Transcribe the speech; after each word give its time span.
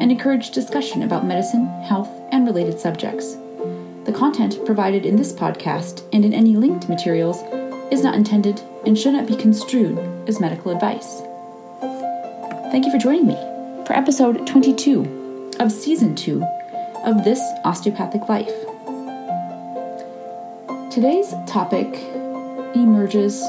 and 0.00 0.10
encourage 0.10 0.50
discussion 0.50 1.02
about 1.02 1.26
medicine, 1.26 1.66
health, 1.82 2.10
and 2.32 2.46
related 2.46 2.80
subjects. 2.80 3.36
The 4.04 4.14
content 4.16 4.64
provided 4.64 5.04
in 5.04 5.16
this 5.16 5.32
podcast 5.32 6.02
and 6.12 6.24
in 6.24 6.32
any 6.32 6.56
linked 6.56 6.88
materials 6.88 7.42
is 7.92 8.02
not 8.02 8.14
intended 8.14 8.60
and 8.86 8.98
should 8.98 9.12
not 9.12 9.26
be 9.26 9.36
construed 9.36 9.98
as 10.26 10.40
medical 10.40 10.72
advice. 10.72 11.20
Thank 12.72 12.86
you 12.86 12.90
for 12.90 12.98
joining 12.98 13.26
me 13.26 13.34
for 13.86 13.92
episode 13.92 14.46
22 14.46 15.50
of 15.60 15.70
season 15.70 16.14
2 16.14 16.42
of 17.04 17.24
This 17.24 17.40
Osteopathic 17.64 18.28
Life. 18.28 18.54
Today's 20.90 21.34
topic 21.46 21.86
emerges 22.74 23.40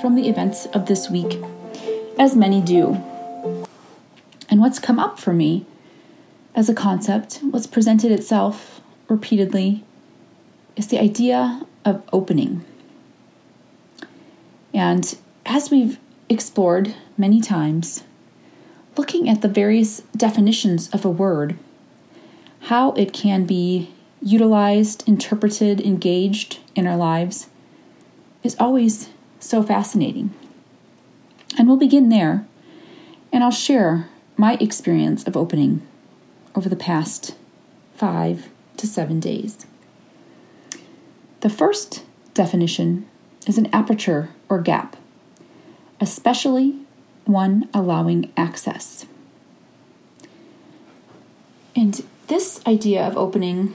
from 0.00 0.16
the 0.16 0.28
events 0.28 0.66
of 0.66 0.86
this 0.86 1.08
week, 1.08 1.40
as 2.18 2.34
many 2.34 2.60
do. 2.60 2.94
And 4.50 4.60
what's 4.60 4.78
come 4.78 4.98
up 4.98 5.18
for 5.18 5.32
me 5.32 5.66
as 6.54 6.68
a 6.68 6.74
concept, 6.74 7.40
what's 7.50 7.66
presented 7.66 8.12
itself 8.12 8.80
repeatedly, 9.08 9.84
is 10.76 10.88
the 10.88 11.00
idea 11.00 11.62
of 11.84 12.02
opening. 12.12 12.64
And 14.72 15.16
as 15.46 15.70
we've 15.70 15.98
explored 16.28 16.94
many 17.16 17.40
times, 17.40 18.04
looking 18.96 19.28
at 19.28 19.42
the 19.42 19.48
various 19.48 20.00
definitions 20.16 20.88
of 20.90 21.04
a 21.04 21.10
word, 21.10 21.56
how 22.60 22.92
it 22.92 23.12
can 23.12 23.44
be 23.44 23.90
utilized, 24.22 25.06
interpreted, 25.06 25.80
engaged 25.80 26.60
in 26.74 26.86
our 26.86 26.96
lives, 26.96 27.48
is 28.42 28.56
always 28.58 29.10
so 29.38 29.62
fascinating. 29.62 30.32
And 31.58 31.68
we'll 31.68 31.76
begin 31.76 32.08
there, 32.08 32.46
and 33.32 33.44
I'll 33.44 33.50
share 33.50 34.08
my 34.36 34.54
experience 34.54 35.24
of 35.24 35.36
opening 35.36 35.86
over 36.54 36.68
the 36.68 36.76
past 36.76 37.34
five 37.94 38.48
to 38.76 38.86
seven 38.86 39.20
days. 39.20 39.66
The 41.40 41.50
first 41.50 42.04
definition 42.32 43.06
is 43.46 43.58
an 43.58 43.68
aperture 43.72 44.30
or 44.48 44.60
gap, 44.60 44.96
especially 46.00 46.78
one 47.24 47.68
allowing 47.74 48.32
access. 48.36 49.06
And 51.76 52.02
this 52.28 52.60
idea 52.66 53.02
of 53.06 53.16
opening 53.16 53.74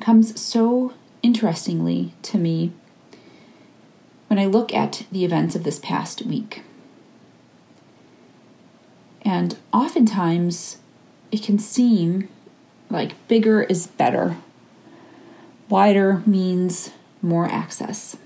comes 0.00 0.40
so 0.40 0.94
interestingly 1.22 2.14
to 2.22 2.38
me 2.38 2.72
when 4.28 4.38
I 4.38 4.46
look 4.46 4.72
at 4.72 5.04
the 5.10 5.24
events 5.24 5.54
of 5.54 5.64
this 5.64 5.78
past 5.78 6.22
week. 6.22 6.62
And 9.22 9.58
oftentimes, 9.72 10.78
it 11.30 11.42
can 11.42 11.58
seem 11.58 12.28
like 12.90 13.28
bigger 13.28 13.62
is 13.62 13.86
better. 13.86 14.36
Wider 15.68 16.22
means 16.24 16.90
more 17.20 17.46
access. 17.46 18.16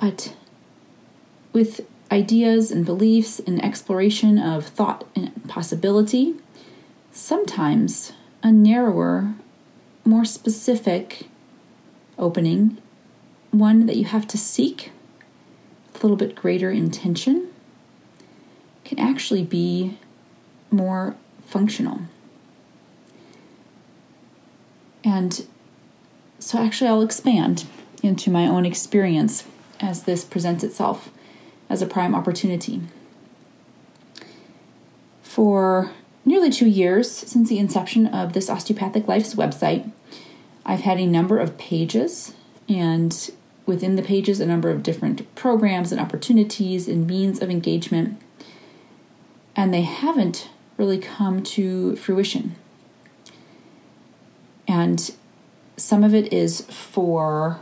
But 0.00 0.34
with 1.52 1.82
ideas 2.10 2.70
and 2.70 2.84
beliefs 2.84 3.38
and 3.40 3.64
exploration 3.64 4.38
of 4.38 4.66
thought 4.66 5.06
and 5.14 5.48
possibility, 5.48 6.34
sometimes 7.12 8.12
a 8.42 8.50
narrower, 8.50 9.34
more 10.04 10.24
specific 10.24 11.28
opening, 12.18 12.78
one 13.50 13.86
that 13.86 13.96
you 13.96 14.04
have 14.06 14.26
to 14.28 14.38
seek 14.38 14.90
a 15.94 15.98
little 15.98 16.16
bit 16.16 16.34
greater 16.34 16.70
intention, 16.70 17.48
can 18.84 18.98
actually 18.98 19.44
be 19.44 19.98
more 20.72 21.16
functional. 21.46 22.00
And 25.04 25.46
so, 26.38 26.58
actually, 26.58 26.88
I'll 26.88 27.02
expand 27.02 27.66
into 28.02 28.30
my 28.30 28.46
own 28.46 28.64
experience 28.66 29.44
as 29.80 30.04
this 30.04 30.24
presents 30.24 30.64
itself 30.64 31.10
as 31.68 31.82
a 31.82 31.86
prime 31.86 32.14
opportunity. 32.14 32.82
For 35.22 35.92
nearly 36.24 36.50
two 36.50 36.68
years 36.68 37.10
since 37.10 37.48
the 37.48 37.58
inception 37.58 38.06
of 38.06 38.32
this 38.32 38.50
Osteopathic 38.50 39.08
Life's 39.08 39.34
website, 39.34 39.90
I've 40.64 40.80
had 40.80 40.98
a 40.98 41.06
number 41.06 41.38
of 41.38 41.58
pages, 41.58 42.34
and 42.68 43.30
within 43.66 43.96
the 43.96 44.02
pages, 44.02 44.40
a 44.40 44.46
number 44.46 44.70
of 44.70 44.82
different 44.82 45.34
programs 45.34 45.90
and 45.90 46.00
opportunities 46.00 46.86
and 46.86 47.06
means 47.06 47.40
of 47.40 47.50
engagement. 47.50 48.20
And 49.56 49.72
they 49.72 49.82
haven't 49.82 50.48
really 50.82 50.98
come 50.98 51.44
to 51.44 51.94
fruition. 51.94 52.56
And 54.66 55.12
some 55.76 56.02
of 56.02 56.12
it 56.12 56.32
is 56.32 56.62
for 56.62 57.60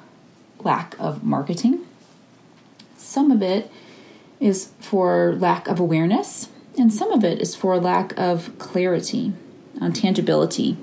lack 0.61 0.97
of 0.99 1.23
marketing, 1.23 1.87
some 2.97 3.31
of 3.31 3.43
it 3.43 3.71
is 4.41 4.71
for 4.81 5.35
lack 5.35 5.69
of 5.69 5.79
awareness, 5.79 6.49
and 6.79 6.91
some 6.91 7.13
of 7.13 7.23
it 7.23 7.43
is 7.43 7.55
for 7.55 7.79
lack 7.79 8.19
of 8.19 8.59
clarity 8.59 9.35
on 9.83 9.93
tangibility 9.93 10.79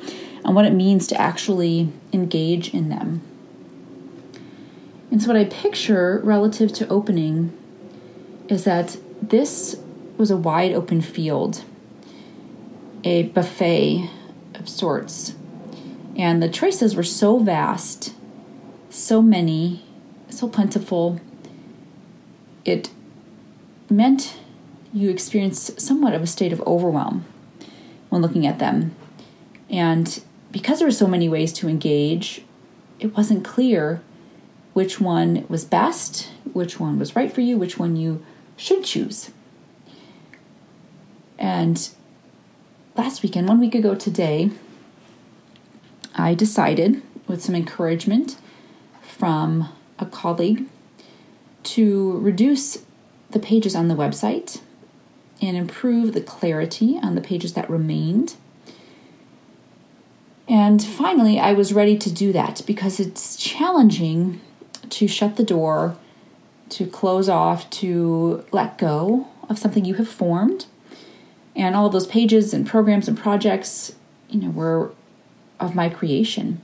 and 0.45 0.53
what 0.53 0.65
it 0.65 0.73
means 0.73 1.07
to 1.07 1.19
actually 1.19 1.91
engage 2.13 2.71
in 2.71 2.89
them. 2.89 3.21
And 5.09 5.23
so, 5.23 5.29
what 5.29 5.37
I 5.37 5.45
picture 5.45 6.21
relative 6.23 6.71
to 6.73 6.87
opening 6.87 7.57
is 8.47 8.63
that 8.65 8.97
this 9.23 9.77
was 10.17 10.29
a 10.29 10.37
wide 10.37 10.73
open 10.73 11.01
field 11.01 11.63
a 13.03 13.23
buffet 13.23 14.09
of 14.55 14.67
sorts. 14.67 15.35
And 16.15 16.41
the 16.41 16.49
choices 16.49 16.95
were 16.95 17.03
so 17.03 17.39
vast, 17.39 18.13
so 18.89 19.21
many, 19.21 19.85
so 20.29 20.47
plentiful. 20.47 21.21
It 22.65 22.89
meant 23.89 24.37
you 24.93 25.09
experienced 25.09 25.79
somewhat 25.79 26.13
of 26.13 26.21
a 26.21 26.27
state 26.27 26.51
of 26.51 26.61
overwhelm 26.61 27.25
when 28.09 28.21
looking 28.21 28.47
at 28.47 28.59
them. 28.59 28.95
And 29.69 30.21
because 30.51 30.79
there 30.79 30.87
were 30.87 30.91
so 30.91 31.07
many 31.07 31.29
ways 31.29 31.53
to 31.53 31.69
engage, 31.69 32.43
it 32.99 33.15
wasn't 33.15 33.45
clear 33.45 34.01
which 34.73 34.99
one 34.99 35.45
was 35.49 35.65
best, 35.65 36.29
which 36.53 36.79
one 36.79 36.97
was 36.97 37.15
right 37.15 37.31
for 37.31 37.41
you, 37.41 37.57
which 37.57 37.77
one 37.77 37.95
you 37.95 38.25
should 38.55 38.83
choose. 38.83 39.31
And 41.37 41.89
last 42.97 43.21
weekend, 43.21 43.47
one 43.47 43.59
week 43.59 43.75
ago 43.75 43.93
today, 43.93 44.49
I 46.15 46.33
decided, 46.33 47.03
with 47.27 47.43
some 47.43 47.53
encouragement 47.53 48.37
from 49.01 49.69
a 49.99 50.05
colleague, 50.05 50.65
to 51.63 52.17
reduce 52.19 52.83
the 53.29 53.39
pages 53.39 53.75
on 53.75 53.87
the 53.87 53.93
website 53.93 54.61
and 55.41 55.55
improve 55.55 56.13
the 56.13 56.21
clarity 56.21 56.97
on 57.03 57.13
the 57.13 57.21
pages 57.21 57.53
that 57.53 57.69
remained. 57.69 58.35
And 60.47 60.81
finally, 60.81 61.39
I 61.39 61.53
was 61.53 61.73
ready 61.73 61.97
to 61.97 62.11
do 62.11 62.33
that 62.33 62.63
because 62.65 62.99
it's 62.99 63.35
challenging 63.35 64.41
to 64.89 65.07
shut 65.07 65.35
the 65.35 65.43
door, 65.43 65.97
to 66.69 66.87
close 66.87 67.29
off, 67.29 67.69
to 67.71 68.43
let 68.51 68.77
go 68.79 69.27
of 69.49 69.59
something 69.59 69.85
you 69.85 69.95
have 69.95 70.09
formed 70.09 70.65
and 71.57 71.75
all 71.75 71.89
those 71.89 72.07
pages 72.07 72.53
and 72.53 72.65
programs 72.67 73.07
and 73.07 73.17
projects 73.17 73.95
you 74.29 74.39
know 74.39 74.49
were 74.49 74.91
of 75.59 75.75
my 75.75 75.89
creation. 75.89 76.61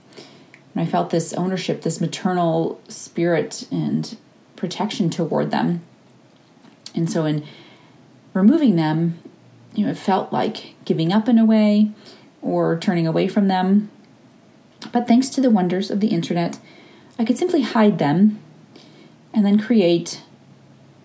And 0.73 0.87
i 0.87 0.89
felt 0.89 1.09
this 1.09 1.33
ownership 1.33 1.81
this 1.81 1.99
maternal 1.99 2.79
spirit 2.87 3.67
and 3.71 4.15
protection 4.55 5.09
toward 5.09 5.51
them. 5.51 5.81
And 6.95 7.09
so 7.11 7.25
in 7.25 7.43
removing 8.33 8.75
them 8.75 9.19
you 9.73 9.85
know 9.85 9.91
it 9.91 9.97
felt 9.97 10.31
like 10.31 10.75
giving 10.85 11.11
up 11.11 11.27
in 11.27 11.39
a 11.39 11.45
way 11.45 11.91
or 12.41 12.77
turning 12.77 13.07
away 13.07 13.27
from 13.27 13.47
them. 13.47 13.89
But 14.91 15.07
thanks 15.07 15.29
to 15.29 15.41
the 15.41 15.49
wonders 15.49 15.89
of 15.89 15.99
the 15.99 16.09
internet 16.09 16.59
i 17.17 17.25
could 17.25 17.37
simply 17.37 17.61
hide 17.61 17.97
them 17.99 18.39
and 19.33 19.45
then 19.45 19.59
create 19.59 20.21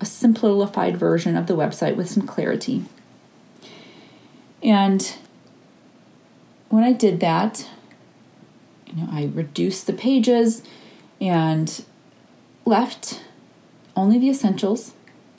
a 0.00 0.04
simplified 0.04 0.96
version 0.96 1.36
of 1.36 1.46
the 1.46 1.56
website 1.56 1.96
with 1.96 2.08
some 2.08 2.26
clarity 2.26 2.84
And 4.62 5.14
when 6.68 6.84
I 6.84 6.92
did 6.92 7.20
that, 7.20 7.68
you 8.86 8.96
know, 8.96 9.08
I 9.10 9.30
reduced 9.32 9.86
the 9.86 9.92
pages 9.92 10.62
and 11.20 11.84
left 12.64 13.22
only 13.96 14.18
the 14.18 14.30
essentials, 14.30 14.92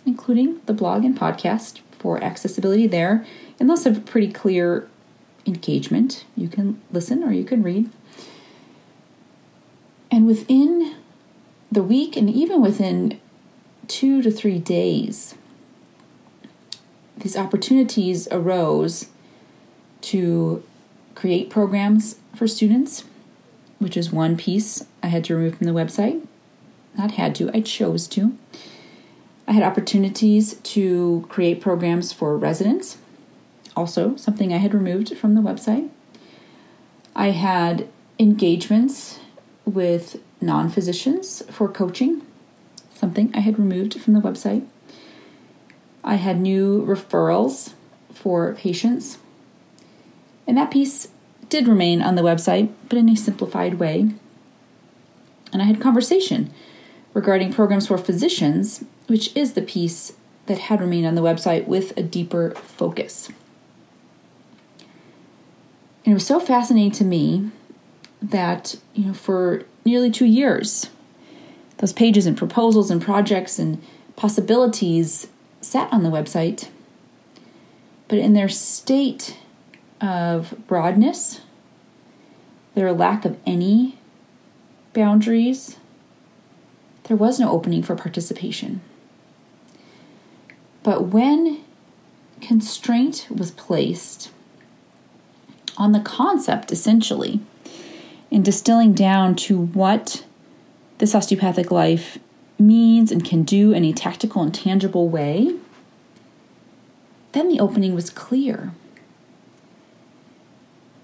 including 0.05 0.61
the 0.65 0.73
blog 0.73 1.03
and 1.05 1.17
podcast 1.17 1.79
for 1.91 2.23
accessibility 2.23 2.87
there, 2.87 3.25
and 3.59 3.69
those 3.69 3.83
have 3.83 4.05
pretty 4.05 4.31
clear 4.31 4.89
engagement. 5.45 6.25
You 6.35 6.47
can 6.47 6.81
listen 6.91 7.23
or 7.23 7.31
you 7.31 7.43
can 7.43 7.63
read. 7.63 7.89
And 10.11 10.25
within 10.25 10.95
the 11.71 11.83
week, 11.83 12.17
and 12.17 12.29
even 12.29 12.61
within 12.61 13.19
two 13.87 14.21
to 14.21 14.31
three 14.31 14.59
days, 14.59 15.35
these 17.19 17.37
opportunities 17.37 18.27
arose 18.31 19.07
to 20.01 20.63
create 21.15 21.49
programs 21.49 22.15
for 22.35 22.47
students, 22.47 23.03
which 23.79 23.97
is 23.97 24.11
one 24.11 24.37
piece 24.37 24.85
I 25.03 25.07
had 25.07 25.23
to 25.25 25.35
remove 25.35 25.57
from 25.57 25.67
the 25.67 25.73
website. 25.73 26.25
Not 26.97 27.11
had 27.11 27.35
to, 27.35 27.49
I 27.53 27.61
chose 27.61 28.07
to. 28.09 28.37
I 29.47 29.53
had 29.53 29.63
opportunities 29.63 30.55
to 30.55 31.25
create 31.27 31.59
programs 31.59 32.13
for 32.13 32.37
residents, 32.37 32.97
also 33.75 34.15
something 34.15 34.53
I 34.53 34.57
had 34.57 34.73
removed 34.73 35.17
from 35.17 35.35
the 35.35 35.41
website. 35.41 35.89
I 37.15 37.31
had 37.31 37.87
engagements 38.19 39.19
with 39.65 40.21
non 40.39 40.69
physicians 40.69 41.43
for 41.49 41.67
coaching, 41.67 42.21
something 42.93 43.31
I 43.33 43.39
had 43.39 43.57
removed 43.57 43.99
from 43.99 44.13
the 44.13 44.21
website. 44.21 44.65
I 46.09 46.15
had 46.15 46.41
new 46.41 46.83
referrals 46.87 47.73
for 48.11 48.55
patients. 48.55 49.19
And 50.47 50.57
that 50.57 50.71
piece 50.71 51.09
did 51.49 51.67
remain 51.67 52.01
on 52.01 52.15
the 52.15 52.23
website, 52.23 52.71
but 52.89 52.97
in 52.97 53.07
a 53.09 53.15
simplified 53.15 53.75
way. 53.75 54.09
And 55.53 55.61
I 55.61 55.65
had 55.65 55.79
conversation 55.79 56.51
regarding 57.13 57.53
programs 57.53 57.85
for 57.85 57.97
physicians, 57.99 58.83
which 59.05 59.35
is 59.37 59.53
the 59.53 59.61
piece 59.61 60.13
that 60.47 60.57
had 60.57 60.81
remained 60.81 61.05
on 61.05 61.13
the 61.13 61.21
website 61.21 61.67
with 61.67 61.95
a 61.95 62.01
deeper 62.01 62.55
focus. 62.55 63.29
And 66.05 66.13
it 66.13 66.15
was 66.15 66.25
so 66.25 66.39
fascinating 66.39 66.91
to 66.93 67.05
me 67.05 67.51
that, 68.19 68.77
you 68.95 69.05
know, 69.05 69.13
for 69.13 69.63
nearly 69.85 70.09
two 70.09 70.25
years, 70.25 70.89
those 71.77 71.93
pages 71.93 72.25
and 72.25 72.35
proposals 72.35 72.89
and 72.89 72.99
projects 72.99 73.59
and 73.59 73.79
possibilities 74.15 75.27
sat 75.61 75.91
on 75.91 76.03
the 76.03 76.09
website, 76.09 76.69
but 78.07 78.17
in 78.17 78.33
their 78.33 78.49
state 78.49 79.37
of 80.01 80.53
broadness, 80.67 81.41
their 82.75 82.93
lack 82.93 83.25
of 83.25 83.37
any 83.45 83.97
boundaries, 84.93 85.77
there 87.03 87.17
was 87.17 87.39
no 87.39 87.51
opening 87.51 87.83
for 87.83 87.95
participation. 87.95 88.81
But 90.83 91.07
when 91.07 91.63
constraint 92.41 93.27
was 93.29 93.51
placed 93.51 94.31
on 95.77 95.91
the 95.91 95.99
concept, 95.99 96.71
essentially, 96.71 97.39
in 98.31 98.43
distilling 98.43 98.93
down 98.93 99.35
to 99.35 99.59
what 99.59 100.23
this 100.99 101.15
osteopathic 101.15 101.71
life 101.71 102.17
means 102.59 103.11
and 103.11 103.23
can 103.23 103.43
do 103.43 103.71
in 103.71 103.85
a 103.85 103.93
tactical 103.93 104.41
and 104.41 104.53
tangible 104.53 105.07
way, 105.07 105.55
then 107.31 107.47
the 107.47 107.59
opening 107.59 107.95
was 107.95 108.09
clear. 108.09 108.73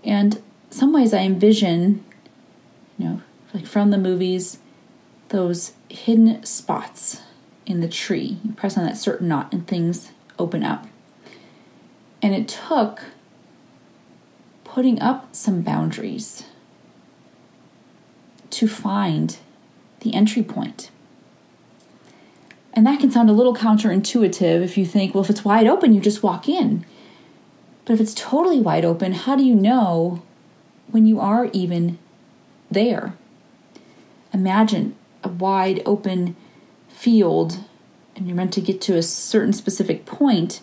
And 0.03 0.41
some 0.69 0.91
ways 0.93 1.13
I 1.13 1.19
envision, 1.19 2.03
you 2.97 3.05
know, 3.05 3.21
like 3.53 3.65
from 3.65 3.91
the 3.91 3.97
movies, 3.97 4.59
those 5.29 5.73
hidden 5.89 6.43
spots 6.45 7.21
in 7.65 7.79
the 7.79 7.87
tree. 7.87 8.37
You 8.43 8.53
press 8.53 8.77
on 8.77 8.85
that 8.85 8.97
certain 8.97 9.27
knot 9.27 9.51
and 9.51 9.67
things 9.67 10.11
open 10.37 10.63
up. 10.63 10.85
And 12.21 12.33
it 12.35 12.47
took 12.47 13.03
putting 14.63 15.01
up 15.01 15.33
some 15.33 15.61
boundaries 15.61 16.43
to 18.49 18.67
find 18.67 19.37
the 20.01 20.13
entry 20.13 20.43
point. 20.43 20.89
And 22.75 22.85
that 22.85 22.99
can 22.99 23.09
sound 23.09 23.29
a 23.29 23.33
little 23.33 23.55
counterintuitive 23.55 24.61
if 24.61 24.77
you 24.77 24.85
think, 24.85 25.15
well, 25.15 25.23
if 25.23 25.29
it's 25.29 25.45
wide 25.45 25.65
open, 25.65 25.93
you 25.93 26.01
just 26.01 26.21
walk 26.21 26.49
in. 26.49 26.85
But 27.85 27.93
if 27.93 28.01
it's 28.01 28.13
totally 28.13 28.59
wide 28.59 28.83
open, 28.83 29.13
how 29.13 29.37
do 29.37 29.43
you 29.43 29.55
know 29.55 30.21
when 30.91 31.05
you 31.05 31.19
are 31.19 31.49
even 31.53 31.97
there? 32.69 33.13
Imagine 34.33 34.95
a 35.23 35.29
wide 35.29 35.81
open 35.85 36.35
field 36.89 37.59
and 38.15 38.27
you're 38.27 38.35
meant 38.35 38.53
to 38.53 38.61
get 38.61 38.81
to 38.81 38.97
a 38.97 39.03
certain 39.03 39.53
specific 39.53 40.05
point, 40.05 40.61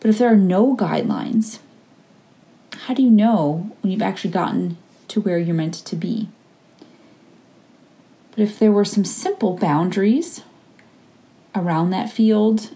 but 0.00 0.08
if 0.08 0.18
there 0.18 0.30
are 0.30 0.36
no 0.36 0.76
guidelines, 0.76 1.58
how 2.82 2.94
do 2.94 3.02
you 3.02 3.10
know 3.10 3.74
when 3.80 3.90
you've 3.90 4.02
actually 4.02 4.30
gotten 4.30 4.76
to 5.08 5.20
where 5.20 5.38
you're 5.38 5.54
meant 5.54 5.74
to 5.74 5.96
be? 5.96 6.28
But 8.30 8.40
if 8.40 8.58
there 8.58 8.72
were 8.72 8.84
some 8.84 9.04
simple 9.04 9.56
boundaries 9.56 10.42
around 11.56 11.90
that 11.90 12.10
field, 12.10 12.70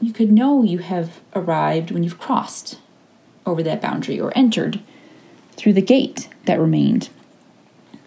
you 0.00 0.12
could 0.12 0.32
know 0.32 0.62
you 0.62 0.78
have 0.78 1.20
arrived 1.34 1.90
when 1.90 2.02
you've 2.02 2.18
crossed 2.18 2.78
over 3.46 3.62
that 3.62 3.80
boundary 3.80 4.20
or 4.20 4.36
entered 4.36 4.80
through 5.52 5.72
the 5.72 5.80
gate 5.80 6.28
that 6.44 6.60
remained 6.60 7.08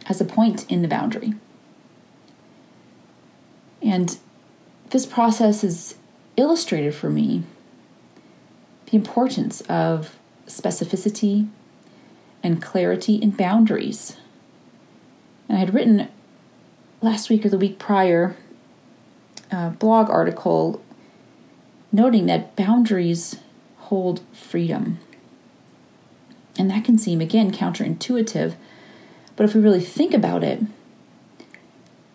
as 0.07 0.19
a 0.19 0.25
point 0.25 0.69
in 0.69 0.81
the 0.81 0.87
boundary. 0.87 1.33
And 3.81 4.17
this 4.89 5.05
process 5.05 5.63
is 5.63 5.95
illustrated 6.37 6.93
for 6.93 7.09
me 7.09 7.43
the 8.87 8.97
importance 8.97 9.61
of 9.61 10.17
specificity 10.47 11.47
and 12.43 12.61
clarity 12.61 13.15
in 13.15 13.31
boundaries. 13.31 14.17
And 15.47 15.57
I 15.57 15.59
had 15.59 15.73
written 15.73 16.07
last 17.01 17.29
week 17.29 17.45
or 17.45 17.49
the 17.49 17.57
week 17.57 17.79
prior 17.79 18.35
a 19.51 19.69
blog 19.71 20.09
article 20.09 20.81
noting 21.91 22.25
that 22.25 22.55
boundaries 22.55 23.37
hold 23.77 24.21
freedom. 24.33 24.99
And 26.57 26.69
that 26.71 26.83
can 26.83 26.97
seem, 26.97 27.21
again, 27.21 27.51
counterintuitive. 27.51 28.55
But 29.35 29.43
if 29.43 29.53
we 29.53 29.61
really 29.61 29.81
think 29.81 30.13
about 30.13 30.43
it, 30.43 30.61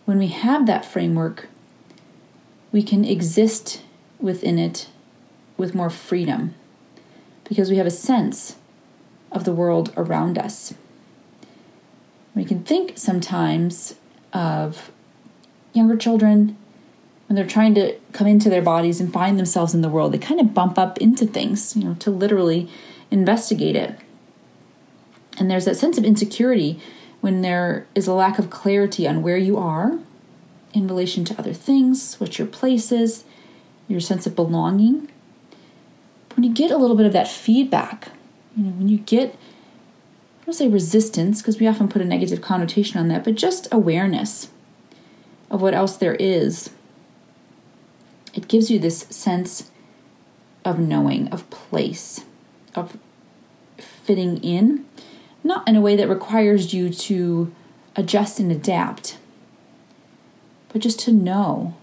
when 0.04 0.18
we 0.18 0.28
have 0.28 0.66
that 0.66 0.84
framework, 0.84 1.48
we 2.72 2.82
can 2.82 3.04
exist 3.04 3.82
within 4.18 4.58
it 4.58 4.88
with 5.56 5.74
more 5.74 5.90
freedom 5.90 6.54
because 7.44 7.70
we 7.70 7.76
have 7.76 7.86
a 7.86 7.90
sense 7.90 8.56
of 9.30 9.44
the 9.44 9.52
world 9.52 9.92
around 9.96 10.38
us. 10.38 10.74
We 12.34 12.44
can 12.44 12.62
think 12.62 12.96
sometimes 12.96 13.96
of 14.32 14.90
younger 15.72 15.96
children 15.96 16.56
when 17.30 17.36
they're 17.36 17.46
trying 17.46 17.76
to 17.76 17.94
come 18.12 18.26
into 18.26 18.50
their 18.50 18.60
bodies 18.60 19.00
and 19.00 19.12
find 19.12 19.38
themselves 19.38 19.72
in 19.72 19.82
the 19.82 19.88
world, 19.88 20.10
they 20.10 20.18
kind 20.18 20.40
of 20.40 20.52
bump 20.52 20.76
up 20.76 20.98
into 20.98 21.24
things, 21.24 21.76
you 21.76 21.84
know, 21.84 21.94
to 22.00 22.10
literally 22.10 22.68
investigate 23.08 23.76
it. 23.76 23.96
And 25.38 25.48
there's 25.48 25.64
that 25.66 25.76
sense 25.76 25.96
of 25.96 26.02
insecurity 26.02 26.80
when 27.20 27.42
there 27.42 27.86
is 27.94 28.08
a 28.08 28.14
lack 28.14 28.40
of 28.40 28.50
clarity 28.50 29.06
on 29.06 29.22
where 29.22 29.36
you 29.36 29.56
are 29.58 30.00
in 30.74 30.88
relation 30.88 31.24
to 31.26 31.38
other 31.38 31.52
things, 31.52 32.16
what 32.18 32.36
your 32.36 32.48
place 32.48 32.90
is, 32.90 33.22
your 33.86 34.00
sense 34.00 34.26
of 34.26 34.34
belonging. 34.34 35.08
When 36.34 36.42
you 36.42 36.52
get 36.52 36.72
a 36.72 36.78
little 36.78 36.96
bit 36.96 37.06
of 37.06 37.12
that 37.12 37.28
feedback, 37.28 38.08
you 38.56 38.64
know, 38.64 38.70
when 38.70 38.88
you 38.88 38.98
get, 38.98 39.36
I 40.42 40.46
don't 40.46 40.54
say 40.54 40.66
resistance, 40.66 41.40
because 41.40 41.60
we 41.60 41.68
often 41.68 41.88
put 41.88 42.02
a 42.02 42.04
negative 42.04 42.40
connotation 42.40 42.98
on 42.98 43.06
that, 43.06 43.22
but 43.22 43.36
just 43.36 43.68
awareness 43.70 44.48
of 45.48 45.62
what 45.62 45.74
else 45.74 45.96
there 45.96 46.16
is, 46.16 46.70
it 48.34 48.48
gives 48.48 48.70
you 48.70 48.78
this 48.78 49.00
sense 49.10 49.70
of 50.64 50.78
knowing, 50.78 51.28
of 51.28 51.48
place, 51.50 52.24
of 52.74 52.98
fitting 53.78 54.42
in, 54.42 54.84
not 55.42 55.66
in 55.66 55.76
a 55.76 55.80
way 55.80 55.96
that 55.96 56.08
requires 56.08 56.72
you 56.74 56.90
to 56.90 57.52
adjust 57.96 58.38
and 58.38 58.52
adapt, 58.52 59.18
but 60.72 60.82
just 60.82 61.00
to 61.00 61.12
know 61.12 61.74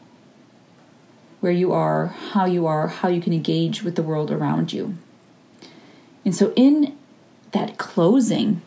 where 1.39 1.51
you 1.51 1.71
are, 1.71 2.07
how 2.07 2.45
you 2.45 2.65
are, 2.65 2.87
how 2.87 3.07
you 3.07 3.21
can 3.21 3.33
engage 3.33 3.83
with 3.83 3.95
the 3.95 4.03
world 4.03 4.31
around 4.31 4.73
you. 4.73 4.97
And 6.25 6.35
so, 6.35 6.53
in 6.55 6.97
that 7.51 7.77
closing, 7.77 8.61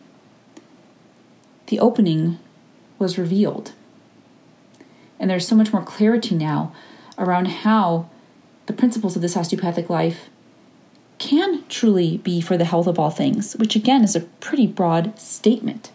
the 1.67 1.79
opening 1.79 2.39
was 2.97 3.17
revealed. 3.17 3.73
And 5.19 5.29
there's 5.29 5.47
so 5.47 5.55
much 5.55 5.71
more 5.71 5.83
clarity 5.83 6.35
now 6.35 6.73
around 7.17 7.47
how 7.47 8.09
the 8.65 8.73
principles 8.73 9.15
of 9.15 9.21
this 9.21 9.37
osteopathic 9.37 9.89
life 9.89 10.29
can 11.17 11.63
truly 11.67 12.17
be 12.17 12.41
for 12.41 12.57
the 12.57 12.65
health 12.65 12.87
of 12.87 12.97
all 12.97 13.11
things, 13.11 13.53
which 13.53 13.75
again 13.75 14.03
is 14.03 14.15
a 14.15 14.21
pretty 14.21 14.65
broad 14.65 15.19
statement. 15.19 15.91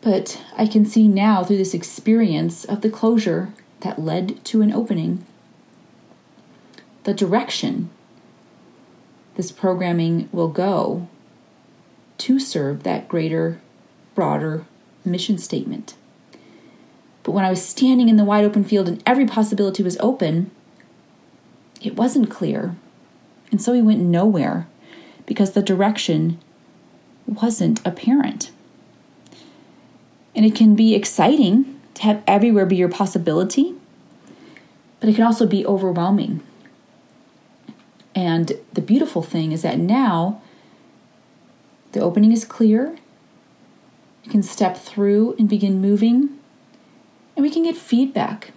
But 0.00 0.42
I 0.56 0.66
can 0.66 0.84
see 0.84 1.08
now 1.08 1.42
through 1.42 1.56
this 1.56 1.74
experience 1.74 2.64
of 2.64 2.82
the 2.82 2.90
closure 2.90 3.52
that 3.80 3.98
led 3.98 4.44
to 4.46 4.62
an 4.62 4.72
opening 4.72 5.24
the 7.08 7.14
direction 7.14 7.88
this 9.36 9.50
programming 9.50 10.28
will 10.30 10.48
go 10.48 11.08
to 12.18 12.38
serve 12.38 12.82
that 12.82 13.08
greater, 13.08 13.60
broader 14.14 14.66
mission 15.06 15.38
statement. 15.38 15.94
But 17.28 17.34
when 17.34 17.44
I 17.44 17.50
was 17.50 17.62
standing 17.62 18.08
in 18.08 18.16
the 18.16 18.24
wide 18.24 18.46
open 18.46 18.64
field 18.64 18.88
and 18.88 19.02
every 19.04 19.26
possibility 19.26 19.82
was 19.82 19.98
open, 19.98 20.50
it 21.82 21.94
wasn't 21.94 22.30
clear. 22.30 22.74
And 23.50 23.60
so 23.60 23.72
we 23.72 23.82
went 23.82 24.00
nowhere 24.00 24.66
because 25.26 25.52
the 25.52 25.60
direction 25.60 26.38
wasn't 27.26 27.86
apparent. 27.86 28.50
And 30.34 30.46
it 30.46 30.54
can 30.54 30.74
be 30.74 30.94
exciting 30.94 31.78
to 31.96 32.02
have 32.04 32.22
everywhere 32.26 32.64
be 32.64 32.76
your 32.76 32.88
possibility, 32.88 33.74
but 34.98 35.10
it 35.10 35.14
can 35.14 35.24
also 35.24 35.46
be 35.46 35.66
overwhelming. 35.66 36.42
And 38.14 38.52
the 38.72 38.80
beautiful 38.80 39.20
thing 39.20 39.52
is 39.52 39.60
that 39.60 39.78
now 39.78 40.40
the 41.92 42.00
opening 42.00 42.32
is 42.32 42.46
clear. 42.46 42.96
You 44.24 44.30
can 44.30 44.42
step 44.42 44.78
through 44.78 45.36
and 45.38 45.46
begin 45.46 45.82
moving, 45.82 46.37
and 47.38 47.44
we 47.44 47.50
can 47.50 47.62
get 47.62 47.76
feedback. 47.76 48.50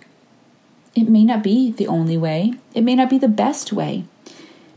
It 0.96 1.08
may 1.08 1.24
not 1.24 1.44
be 1.44 1.72
the 1.72 1.86
only 1.86 2.18
way, 2.18 2.56
it 2.74 2.82
may 2.82 2.96
not 2.96 3.12
be 3.12 3.20
the 3.20 3.28
best 3.28 3.72
way, 3.72 4.06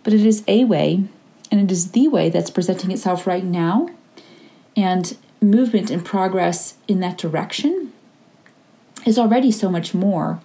but 0.02 0.12
it 0.12 0.26
is 0.26 0.44
a 0.46 0.64
way, 0.64 1.04
and 1.50 1.58
it 1.58 1.72
is 1.72 1.92
the 1.92 2.08
way 2.08 2.28
that's 2.28 2.50
presenting 2.50 2.90
itself 2.90 3.26
right 3.26 3.42
now. 3.42 3.88
And 4.76 5.16
movement 5.40 5.90
and 5.90 6.04
progress 6.04 6.74
in 6.86 7.00
that 7.00 7.16
direction 7.16 7.94
is 9.06 9.18
already 9.18 9.50
so 9.50 9.70
much 9.70 9.94
more 9.94 10.38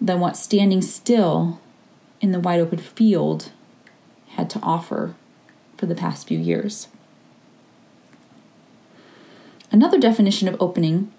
than 0.00 0.18
what 0.18 0.38
standing 0.38 0.80
still 0.80 1.60
in 2.22 2.32
the 2.32 2.40
wide 2.40 2.60
open 2.60 2.78
field 2.78 3.52
had 4.28 4.48
to 4.48 4.60
offer 4.60 5.14
for 5.76 5.84
the 5.84 5.94
past 5.94 6.26
few 6.26 6.38
years. 6.38 6.88
Another 9.70 9.98
definition 9.98 10.48
of 10.48 10.56
opening 10.58 11.12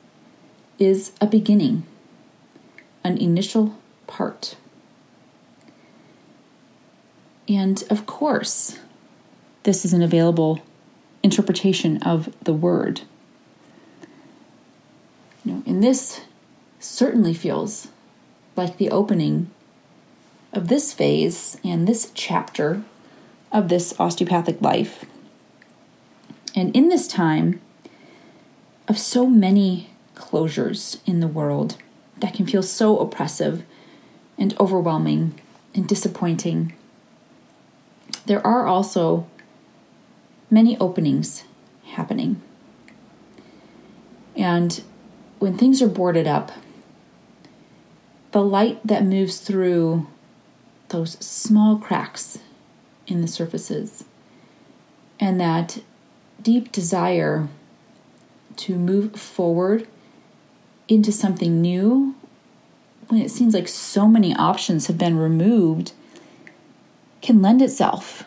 is 0.81 1.11
a 1.21 1.27
beginning, 1.27 1.85
an 3.03 3.15
initial 3.19 3.77
part. 4.07 4.55
And 7.47 7.83
of 7.91 8.07
course, 8.07 8.79
this 9.61 9.85
is 9.85 9.93
an 9.93 10.01
available 10.01 10.59
interpretation 11.21 12.01
of 12.01 12.33
the 12.41 12.53
word. 12.53 13.01
You 15.45 15.53
know, 15.53 15.63
and 15.67 15.83
this 15.83 16.21
certainly 16.79 17.35
feels 17.35 17.89
like 18.55 18.77
the 18.77 18.89
opening 18.89 19.51
of 20.51 20.67
this 20.67 20.93
phase 20.93 21.59
and 21.63 21.88
this 21.88 22.11
chapter 22.15 22.81
of 23.51 23.69
this 23.69 23.93
osteopathic 24.00 24.59
life. 24.63 25.05
And 26.55 26.75
in 26.75 26.89
this 26.89 27.07
time 27.07 27.61
of 28.88 28.97
so 28.97 29.27
many 29.27 29.90
closures 30.21 30.99
in 31.05 31.19
the 31.19 31.27
world 31.27 31.77
that 32.19 32.33
can 32.33 32.45
feel 32.45 32.63
so 32.63 32.97
oppressive 32.99 33.63
and 34.37 34.57
overwhelming 34.59 35.39
and 35.73 35.87
disappointing, 35.87 36.73
there 38.25 38.45
are 38.45 38.67
also 38.67 39.27
many 40.49 40.77
openings 40.77 41.43
happening. 41.85 42.41
And 44.35 44.81
when 45.39 45.57
things 45.57 45.81
are 45.81 45.87
boarded 45.87 46.27
up, 46.27 46.51
the 48.31 48.43
light 48.43 48.79
that 48.85 49.03
moves 49.03 49.39
through 49.39 50.07
those 50.89 51.13
small 51.25 51.77
cracks 51.77 52.39
in 53.07 53.21
the 53.21 53.27
surfaces 53.27 54.05
and 55.19 55.39
that 55.39 55.79
deep 56.41 56.71
desire 56.71 57.47
to 58.55 58.75
move 58.75 59.19
forward 59.19 59.87
into 60.91 61.12
something 61.12 61.62
new 61.62 62.13
when 63.07 63.21
it 63.21 63.31
seems 63.31 63.53
like 63.53 63.67
so 63.67 64.07
many 64.10 64.36
options 64.36 64.88
have 64.88 64.98
been 64.98 65.17
removed 65.17 65.93
can 67.21 67.41
lend 67.41 67.62
itself 67.62 68.25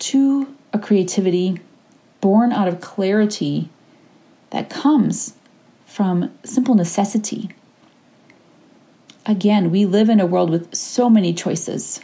to 0.00 0.52
a 0.72 0.78
creativity 0.80 1.60
born 2.20 2.52
out 2.52 2.66
of 2.66 2.80
clarity 2.80 3.68
that 4.50 4.68
comes 4.68 5.34
from 5.86 6.32
simple 6.42 6.74
necessity. 6.74 7.50
Again, 9.24 9.70
we 9.70 9.86
live 9.86 10.08
in 10.08 10.18
a 10.18 10.26
world 10.26 10.50
with 10.50 10.74
so 10.74 11.08
many 11.08 11.32
choices. 11.32 12.00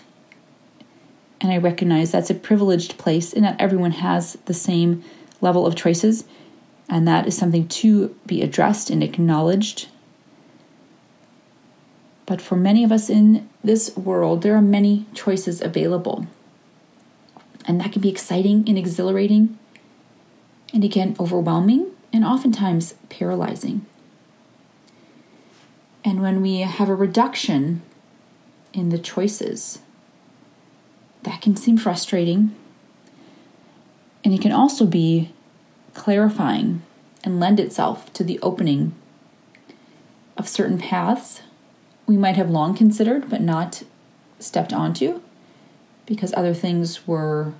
And 1.40 1.50
I 1.50 1.56
recognize 1.56 2.12
that's 2.12 2.30
a 2.30 2.34
privileged 2.34 2.98
place, 2.98 3.32
and 3.32 3.42
not 3.42 3.60
everyone 3.60 3.92
has 3.92 4.34
the 4.44 4.54
same 4.54 5.02
level 5.40 5.66
of 5.66 5.74
choices. 5.74 6.24
And 6.88 7.06
that 7.06 7.26
is 7.26 7.36
something 7.36 7.68
to 7.68 8.16
be 8.26 8.42
addressed 8.42 8.88
and 8.88 9.02
acknowledged. 9.02 9.88
But 12.24 12.40
for 12.40 12.56
many 12.56 12.84
of 12.84 12.92
us 12.92 13.08
in 13.08 13.48
this 13.64 13.96
world, 13.96 14.42
there 14.42 14.54
are 14.54 14.62
many 14.62 15.06
choices 15.14 15.60
available. 15.60 16.26
And 17.66 17.80
that 17.80 17.92
can 17.92 18.00
be 18.00 18.08
exciting 18.08 18.64
and 18.66 18.78
exhilarating, 18.78 19.58
and 20.72 20.84
again, 20.84 21.16
overwhelming 21.20 21.90
and 22.12 22.24
oftentimes 22.24 22.94
paralyzing. 23.10 23.84
And 26.04 26.22
when 26.22 26.40
we 26.40 26.60
have 26.60 26.88
a 26.88 26.94
reduction 26.94 27.82
in 28.72 28.88
the 28.88 28.98
choices, 28.98 29.80
that 31.24 31.42
can 31.42 31.56
seem 31.56 31.76
frustrating. 31.76 32.54
And 34.24 34.32
it 34.32 34.40
can 34.40 34.52
also 34.52 34.86
be 34.86 35.32
clarifying 35.98 36.82
and 37.24 37.38
lend 37.38 37.60
itself 37.60 38.10
to 38.14 38.24
the 38.24 38.38
opening 38.40 38.94
of 40.36 40.48
certain 40.48 40.78
paths 40.78 41.42
we 42.06 42.16
might 42.16 42.36
have 42.36 42.48
long 42.48 42.74
considered 42.74 43.28
but 43.28 43.42
not 43.42 43.82
stepped 44.38 44.72
onto 44.72 45.20
because 46.06 46.32
other 46.34 46.54
things 46.54 47.06
were 47.06 47.52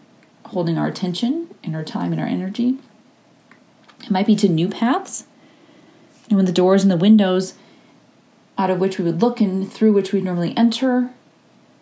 holding 0.46 0.78
our 0.78 0.86
attention 0.86 1.54
and 1.62 1.76
our 1.76 1.84
time 1.84 2.12
and 2.12 2.20
our 2.20 2.26
energy. 2.26 2.78
It 4.02 4.10
might 4.10 4.26
be 4.26 4.36
to 4.36 4.48
new 4.48 4.68
paths. 4.68 5.26
And 6.28 6.36
when 6.36 6.46
the 6.46 6.52
doors 6.52 6.82
and 6.82 6.90
the 6.90 6.96
windows 6.96 7.54
out 8.56 8.70
of 8.70 8.78
which 8.78 8.98
we 8.98 9.04
would 9.04 9.20
look 9.20 9.40
and 9.40 9.70
through 9.70 9.92
which 9.92 10.12
we'd 10.12 10.24
normally 10.24 10.56
enter 10.56 11.10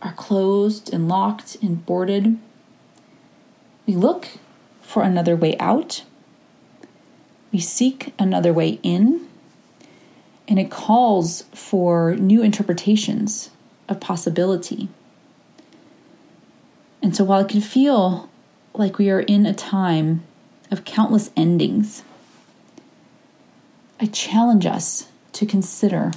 are 0.03 0.13
closed 0.13 0.93
and 0.93 1.09
locked 1.09 1.57
and 1.63 1.87
boarded, 1.87 2.39
we 3.87 3.95
look 3.95 4.29
for 4.83 5.03
another 5.03 5.37
way 5.37 5.57
out. 5.59 6.05
We 7.57 7.61
seek 7.61 8.13
another 8.19 8.53
way 8.53 8.79
in. 8.83 9.27
And 10.47 10.59
it 10.59 10.71
calls 10.71 11.45
for 11.55 12.15
new 12.17 12.43
interpretations 12.43 13.49
of 13.89 13.99
possibility. 13.99 14.91
And 17.01 17.17
so 17.17 17.25
while 17.25 17.41
it 17.41 17.49
can 17.49 17.63
feel 17.63 18.29
like 18.75 18.99
we 18.99 19.09
are 19.09 19.21
in 19.21 19.47
a 19.47 19.55
time 19.55 20.23
of 20.71 20.85
countless 20.85 21.31
endings, 21.35 22.03
I 23.99 24.05
challenge 24.05 24.67
us 24.67 25.09
to 25.33 25.47
consider 25.47 26.13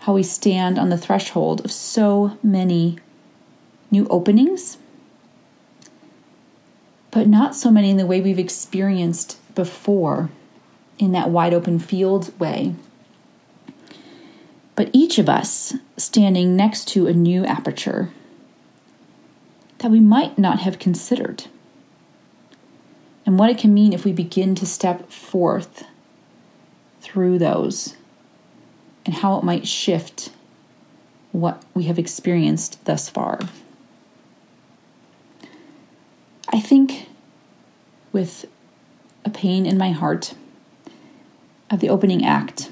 how 0.00 0.12
we 0.12 0.22
stand 0.22 0.78
on 0.78 0.90
the 0.90 0.98
threshold 0.98 1.64
of 1.64 1.72
so 1.72 2.36
many 2.42 2.98
new 3.90 4.06
openings, 4.08 4.76
but 7.10 7.26
not 7.26 7.54
so 7.54 7.70
many 7.70 7.88
in 7.88 7.96
the 7.96 8.04
way 8.04 8.20
we've 8.20 8.38
experienced 8.38 9.38
before 9.54 10.30
in 10.98 11.12
that 11.12 11.30
wide 11.30 11.54
open 11.54 11.78
field 11.78 12.38
way. 12.38 12.74
But 14.76 14.90
each 14.92 15.18
of 15.18 15.28
us 15.28 15.74
standing 15.96 16.56
next 16.56 16.88
to 16.88 17.06
a 17.06 17.12
new 17.12 17.44
aperture 17.44 18.10
that 19.78 19.90
we 19.90 20.00
might 20.00 20.38
not 20.38 20.60
have 20.60 20.78
considered. 20.78 21.44
And 23.26 23.38
what 23.38 23.50
it 23.50 23.58
can 23.58 23.72
mean 23.72 23.92
if 23.92 24.04
we 24.04 24.12
begin 24.12 24.54
to 24.56 24.66
step 24.66 25.10
forth 25.10 25.84
through 27.00 27.38
those 27.38 27.96
and 29.06 29.14
how 29.14 29.38
it 29.38 29.44
might 29.44 29.66
shift 29.66 30.30
what 31.32 31.62
we 31.74 31.84
have 31.84 31.98
experienced 31.98 32.84
thus 32.84 33.08
far. 33.08 33.40
I 36.48 36.60
think 36.60 37.08
with 38.12 38.46
a 39.24 39.30
pain 39.30 39.66
in 39.66 39.78
my 39.78 39.90
heart 39.90 40.34
of 41.70 41.80
the 41.80 41.88
opening 41.88 42.24
act 42.24 42.70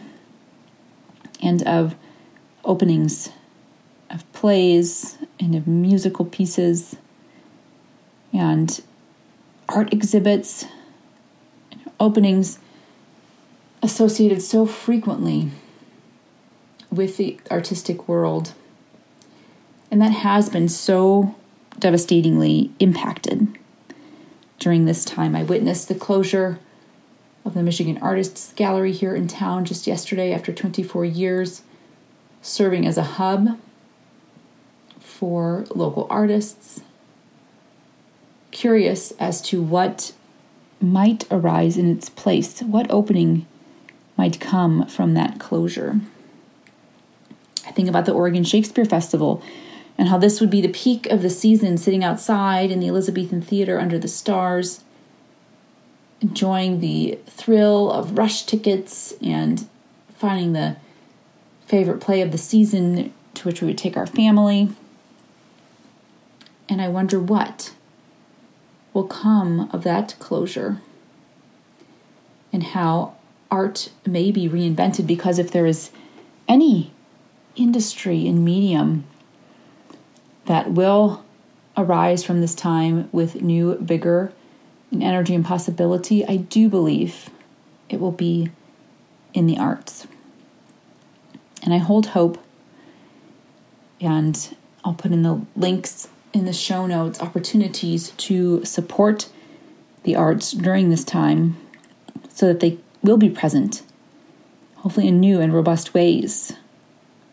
and 1.41 1.63
of 1.67 1.95
openings 2.65 3.31
of 4.13 4.31
plays 4.33 5.19
and 5.41 5.55
of 5.55 5.67
musical 5.67 6.25
pieces 6.25 6.97
and 8.33 8.83
art 9.69 9.93
exhibits, 9.93 10.67
openings 11.99 12.59
associated 13.83 14.43
so 14.43 14.67
frequently 14.67 15.51
with 16.91 17.17
the 17.17 17.41
artistic 17.51 18.07
world. 18.07 18.53
And 19.91 20.01
that 20.01 20.13
has 20.13 20.49
been 20.49 20.69
so 20.69 21.35
devastatingly 21.79 22.71
impacted 22.79 23.59
during 24.63 24.85
this 24.85 25.05
time. 25.05 25.35
I 25.35 25.43
witnessed 25.43 25.89
the 25.89 25.95
closure 25.95 26.59
of 27.45 27.55
the 27.55 27.63
Michigan 27.63 27.99
Artists 28.01 28.53
Gallery 28.55 28.93
here 28.93 29.15
in 29.15 29.27
town 29.27 29.65
just 29.65 29.87
yesterday 29.87 30.33
after 30.33 30.53
24 30.53 31.05
years, 31.05 31.63
serving 32.41 32.87
as 32.87 32.97
a 32.97 33.03
hub 33.03 33.59
for 35.01 35.65
local 35.75 36.07
artists. 36.09 36.81
Curious 38.53 39.13
as 39.19 39.43
to 39.43 39.61
what 39.61 40.13
might 40.81 41.25
arise 41.31 41.77
in 41.77 41.91
its 41.91 42.09
place, 42.09 42.61
what 42.63 42.91
opening 42.91 43.47
might 44.17 44.41
come 44.41 44.87
from 44.87 45.15
that 45.15 45.41
closure. 45.41 46.01
I 47.67 47.73
think 47.73 47.89
about 47.89 48.07
the 48.07 48.13
Oregon 48.13 48.45
Shakespeare 48.45 48.85
Festival 48.85 49.43
and 49.99 50.09
how 50.09 50.19
this 50.19 50.41
would 50.41 50.51
be 50.51 50.61
the 50.61 50.69
peak 50.69 51.07
of 51.07 51.23
the 51.23 51.31
season, 51.31 51.77
sitting 51.77 52.03
outside 52.03 52.71
in 52.71 52.81
the 52.81 52.89
Elizabethan 52.89 53.43
Theater 53.43 53.79
under 53.79 53.99
the 53.99 54.09
stars, 54.09 54.85
enjoying 56.21 56.81
the 56.81 57.19
thrill 57.27 57.91
of 57.91 58.17
rush 58.17 58.45
tickets 58.45 59.13
and 59.23 59.69
finding 60.17 60.53
the 60.53 60.77
favorite 61.67 62.01
play 62.01 62.21
of 62.21 62.33
the 62.33 62.39
season 62.39 63.13
to 63.35 63.49
which 63.49 63.61
we 63.61 63.67
would 63.69 63.79
take 63.79 63.97
our 63.97 64.07
family. 64.07 64.71
And 66.69 66.81
I 66.81 66.89
wonder 66.89 67.19
what 67.21 67.73
will 68.93 69.05
come 69.05 69.69
of 69.73 69.85
that 69.85 70.15
closure 70.19 70.81
and 72.53 72.63
how 72.63 73.15
art 73.51 73.91
may 74.07 74.31
be 74.31 74.49
reinvented 74.49 75.07
because 75.07 75.39
if 75.39 75.51
there 75.51 75.67
is 75.67 75.91
any 76.49 76.93
industry 77.57 78.27
and 78.27 78.45
medium 78.45 79.05
that 80.47 80.73
will 80.73 81.25
arise 81.77 82.25
from 82.25 82.41
this 82.41 82.55
time 82.55 83.09
with 83.13 83.43
new 83.43 83.77
vigor 83.79 84.33
and 84.91 85.03
energy 85.03 85.35
and 85.35 85.45
possibility, 85.45 86.25
I 86.25 86.37
do 86.37 86.69
believe 86.69 87.31
it 87.89 88.01
will 88.01 88.13
be 88.13 88.51
in 89.33 89.47
the 89.47 89.59
arts. 89.59 90.07
And 91.63 91.73
I 91.73 91.79
hold 91.79 92.07
hope, 92.07 92.39
and 94.01 94.57
I'll 94.85 94.95
put 94.95 95.13
in 95.13 95.23
the 95.23 95.41
links 95.57 96.09
in 96.33 96.45
the 96.45 96.53
show 96.53 96.87
notes 96.87 97.21
opportunities 97.21 98.11
to 98.11 98.65
support 98.65 99.29
the 100.03 100.17
arts 100.17 100.53
during 100.53 100.91
this 100.91 101.05
time 101.05 101.57
so 102.31 102.47
that 102.49 102.61
they 102.61 102.79
will 103.03 103.19
be 103.19 103.31
present, 103.31 103.83
hopefully 104.77 105.09
in 105.09 105.21
new 105.21 105.41
and 105.41 105.55
robust 105.55 105.95
ways 105.95 106.53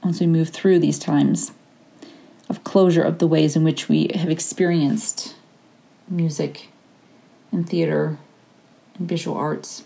once 0.03 0.19
we 0.19 0.27
move 0.27 0.49
through 0.49 0.79
these 0.79 0.99
times 0.99 1.51
of 2.49 2.63
closure 2.63 3.03
of 3.03 3.19
the 3.19 3.27
ways 3.27 3.55
in 3.55 3.63
which 3.63 3.87
we 3.87 4.09
have 4.15 4.29
experienced 4.29 5.35
music 6.07 6.69
and 7.51 7.69
theater 7.69 8.17
and 8.97 9.07
visual 9.07 9.37
arts 9.37 9.83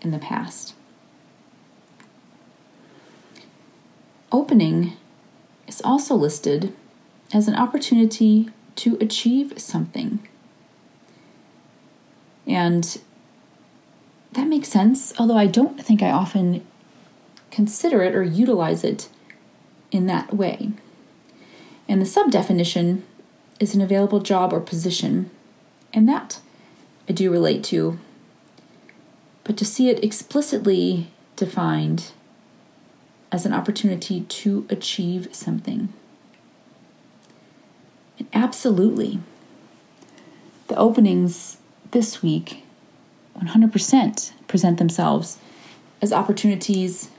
in 0.00 0.12
the 0.12 0.18
past. 0.18 0.74
Opening 4.30 4.96
is 5.66 5.80
also 5.82 6.14
listed 6.14 6.72
as 7.32 7.48
an 7.48 7.56
opportunity 7.56 8.48
to 8.76 8.96
achieve 9.00 9.54
something. 9.56 10.26
And 12.46 13.00
that 14.32 14.48
makes 14.48 14.68
sense, 14.68 15.12
although 15.18 15.36
I 15.36 15.46
don't 15.46 15.80
think 15.84 16.02
I 16.02 16.10
often 16.10 16.66
consider 17.50 18.02
it 18.02 18.14
or 18.14 18.22
utilize 18.22 18.84
it 18.84 19.08
in 19.90 20.06
that 20.06 20.34
way. 20.34 20.72
And 21.88 22.00
the 22.00 22.06
sub 22.06 22.30
definition 22.30 23.04
is 23.60 23.74
an 23.74 23.80
available 23.80 24.20
job 24.20 24.52
or 24.52 24.60
position, 24.60 25.30
and 25.92 26.08
that 26.08 26.40
I 27.08 27.12
do 27.12 27.30
relate 27.30 27.62
to. 27.64 27.98
But 29.44 29.56
to 29.58 29.64
see 29.64 29.90
it 29.90 30.02
explicitly 30.02 31.08
defined 31.36 32.12
as 33.30 33.44
an 33.44 33.52
opportunity 33.52 34.22
to 34.22 34.66
achieve 34.70 35.28
something. 35.32 35.92
And 38.18 38.28
absolutely. 38.32 39.20
The 40.68 40.76
openings 40.76 41.58
this 41.90 42.22
week 42.22 42.64
100% 43.38 44.32
present 44.46 44.78
themselves 44.78 45.38
as 46.00 46.12
opportunities 46.12 47.10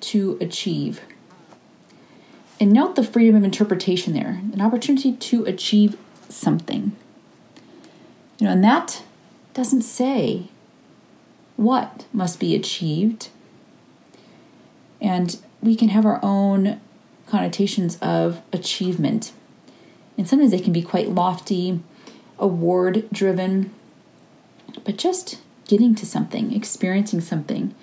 to 0.00 0.38
achieve. 0.40 1.00
And 2.58 2.72
note 2.72 2.96
the 2.96 3.04
freedom 3.04 3.36
of 3.36 3.44
interpretation 3.44 4.14
there 4.14 4.40
an 4.52 4.60
opportunity 4.60 5.12
to 5.12 5.44
achieve 5.44 5.96
something. 6.28 6.96
You 8.38 8.46
know, 8.46 8.52
and 8.52 8.64
that 8.64 9.02
doesn't 9.54 9.82
say 9.82 10.48
what 11.56 12.06
must 12.12 12.40
be 12.40 12.54
achieved. 12.54 13.28
And 15.00 15.38
we 15.62 15.76
can 15.76 15.88
have 15.90 16.06
our 16.06 16.20
own 16.22 16.80
connotations 17.26 17.98
of 18.00 18.40
achievement. 18.52 19.32
And 20.16 20.28
sometimes 20.28 20.50
they 20.50 20.60
can 20.60 20.72
be 20.72 20.82
quite 20.82 21.10
lofty, 21.10 21.80
award 22.38 23.08
driven, 23.12 23.72
but 24.84 24.96
just 24.96 25.40
getting 25.66 25.94
to 25.96 26.06
something, 26.06 26.52
experiencing 26.52 27.20
something 27.20 27.74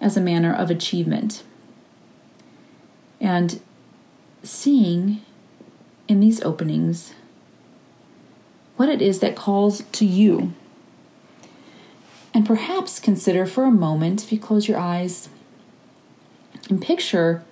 as 0.00 0.16
a 0.16 0.20
manner 0.20 0.54
of 0.54 0.70
achievement. 0.70 1.42
And 3.20 3.60
seeing 4.42 5.22
in 6.08 6.20
these 6.20 6.42
openings 6.42 7.14
what 8.76 8.88
it 8.88 9.00
is 9.00 9.20
that 9.20 9.36
calls 9.36 9.82
to 9.92 10.04
you. 10.04 10.52
And 12.34 12.46
perhaps 12.46 12.98
consider 12.98 13.44
for 13.46 13.64
a 13.64 13.70
moment, 13.70 14.24
if 14.24 14.32
you 14.32 14.38
close 14.38 14.66
your 14.66 14.78
eyes, 14.78 15.28
and 16.68 16.80
picture 16.80 17.42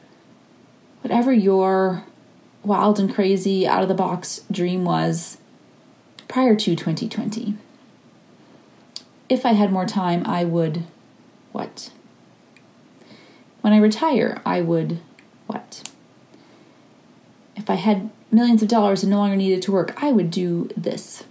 whatever 1.03 1.33
your 1.33 2.05
wild 2.65 2.99
and 2.99 3.13
crazy, 3.13 3.67
out 3.67 3.83
of 3.83 3.89
the 3.89 3.95
box 3.95 4.43
dream 4.51 4.85
was 4.85 5.39
prior 6.29 6.55
to 6.55 6.77
2020. 6.77 7.55
If 9.29 9.47
I 9.47 9.53
had 9.53 9.73
more 9.73 9.87
time, 9.87 10.23
I 10.27 10.45
would 10.45 10.85
what? 11.53 11.91
When 13.61 13.73
I 13.73 13.79
retire, 13.79 14.41
I 14.45 14.61
would 14.61 15.01
what? 15.47 15.89
If 17.61 17.69
I 17.69 17.75
had 17.75 18.09
millions 18.33 18.63
of 18.63 18.69
dollars 18.69 19.03
and 19.03 19.11
no 19.11 19.19
longer 19.19 19.37
needed 19.37 19.61
to 19.63 19.73
work, 19.73 19.93
I 20.03 20.13
would 20.13 20.31
do 20.31 20.71
this. 20.77 21.25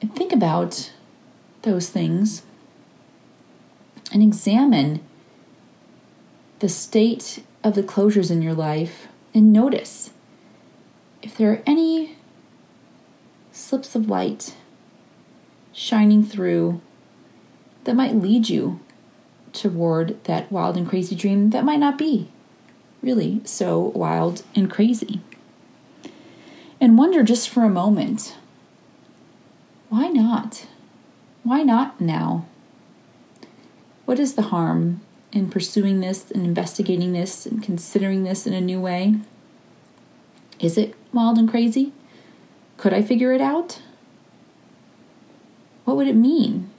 And 0.00 0.16
think 0.16 0.32
about 0.32 0.92
those 1.60 1.90
things 1.90 2.42
and 4.12 4.22
examine 4.22 5.00
the 6.60 6.70
state 6.70 7.44
of 7.62 7.74
the 7.74 7.82
closures 7.82 8.30
in 8.30 8.40
your 8.40 8.54
life 8.54 9.08
and 9.34 9.52
notice 9.52 10.10
if 11.22 11.36
there 11.36 11.50
are 11.52 11.62
any 11.66 12.16
slips 13.52 13.94
of 13.94 14.08
light 14.08 14.54
shining 15.72 16.24
through 16.24 16.80
that 17.84 17.94
might 17.94 18.14
lead 18.14 18.48
you 18.48 18.80
toward 19.52 20.22
that 20.24 20.50
wild 20.50 20.76
and 20.76 20.88
crazy 20.88 21.14
dream 21.14 21.50
that 21.50 21.64
might 21.64 21.78
not 21.78 21.98
be 21.98 22.30
really 23.04 23.42
so 23.44 23.78
wild 23.78 24.42
and 24.54 24.70
crazy. 24.70 25.20
And 26.80 26.98
wonder 26.98 27.22
just 27.22 27.48
for 27.48 27.62
a 27.62 27.68
moment 27.68 28.36
why 29.90 30.08
not? 30.08 30.66
Why 31.44 31.62
not 31.62 32.00
now? 32.00 32.46
What 34.06 34.18
is 34.18 34.34
the 34.34 34.42
harm 34.42 35.02
in 35.30 35.50
pursuing 35.50 36.00
this 36.00 36.30
and 36.32 36.44
investigating 36.44 37.12
this 37.12 37.46
and 37.46 37.62
considering 37.62 38.24
this 38.24 38.46
in 38.46 38.54
a 38.54 38.60
new 38.60 38.80
way? 38.80 39.16
Is 40.58 40.76
it 40.76 40.94
wild 41.12 41.38
and 41.38 41.48
crazy? 41.48 41.92
Could 42.76 42.92
I 42.92 43.02
figure 43.02 43.32
it 43.32 43.40
out? 43.40 43.80
What 45.84 45.96
would 45.96 46.08
it 46.08 46.16
mean 46.16 46.70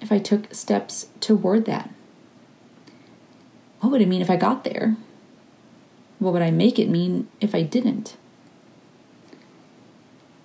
if 0.00 0.10
I 0.10 0.18
took 0.18 0.52
steps 0.52 1.08
toward 1.20 1.64
that? 1.66 1.90
What 3.80 3.90
would 3.90 4.02
it 4.02 4.08
mean 4.08 4.22
if 4.22 4.30
I 4.30 4.36
got 4.36 4.64
there? 4.64 4.96
What 6.24 6.32
would 6.32 6.40
I 6.40 6.50
make 6.50 6.78
it 6.78 6.88
mean 6.88 7.28
if 7.38 7.54
I 7.54 7.60
didn't? 7.60 8.16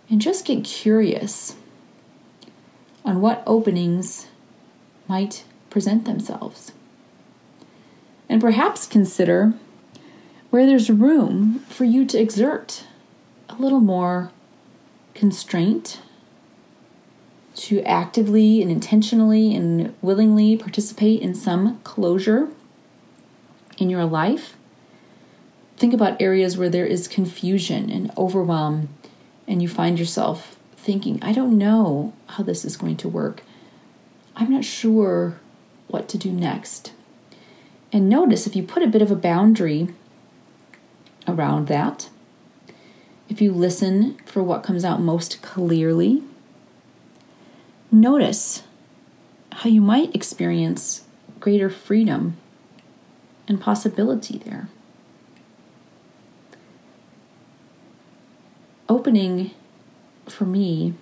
And 0.09 0.19
just 0.19 0.43
get 0.43 0.65
curious 0.65 1.55
on 3.05 3.21
what 3.21 3.43
openings 3.47 4.27
might 5.07 5.45
present 5.69 6.03
themselves. 6.03 6.73
And 8.27 8.41
perhaps 8.41 8.87
consider 8.87 9.53
where 10.49 10.65
there's 10.65 10.89
room 10.89 11.59
for 11.69 11.85
you 11.85 12.03
to 12.07 12.19
exert 12.19 12.83
a 13.47 13.55
little 13.55 13.79
more 13.79 14.33
constraint 15.13 16.01
to 17.55 17.81
actively 17.83 18.61
and 18.61 18.69
intentionally 18.69 19.55
and 19.55 19.95
willingly 20.01 20.57
participate 20.57 21.21
in 21.21 21.33
some 21.33 21.79
closure 21.85 22.49
in 23.77 23.89
your 23.89 24.03
life. 24.03 24.57
Think 25.79 25.93
about 25.93 26.21
areas 26.21 26.57
where 26.57 26.69
there 26.69 26.85
is 26.85 27.07
confusion 27.07 27.89
and 27.89 28.11
overwhelm, 28.17 28.89
and 29.47 29.61
you 29.61 29.69
find 29.69 29.97
yourself 29.97 30.57
thinking, 30.75 31.19
I 31.21 31.31
don't 31.31 31.57
know 31.57 32.11
how 32.27 32.43
this 32.43 32.65
is 32.65 32.75
going 32.75 32.97
to 32.97 33.07
work. 33.07 33.43
I'm 34.35 34.51
not 34.51 34.65
sure 34.65 35.39
what 35.87 36.09
to 36.09 36.17
do 36.17 36.33
next. 36.33 36.91
And 37.93 38.09
notice 38.09 38.45
if 38.45 38.57
you 38.57 38.63
put 38.63 38.83
a 38.83 38.87
bit 38.87 39.01
of 39.01 39.09
a 39.09 39.15
boundary 39.15 39.87
around 41.25 41.67
that, 41.67 42.09
if 43.29 43.39
you 43.41 43.53
listen 43.53 44.17
for 44.25 44.43
what 44.43 44.63
comes 44.63 44.83
out 44.83 44.99
most 44.99 45.41
clearly, 45.41 46.21
notice 47.89 48.63
how 49.53 49.69
you 49.69 49.79
might 49.79 50.13
experience 50.13 51.03
greater 51.39 51.69
freedom 51.69 52.35
and 53.47 53.61
possibility 53.61 54.39
there. 54.39 54.67
Opening 58.89 59.51
for 60.25 60.45
me 60.45 60.95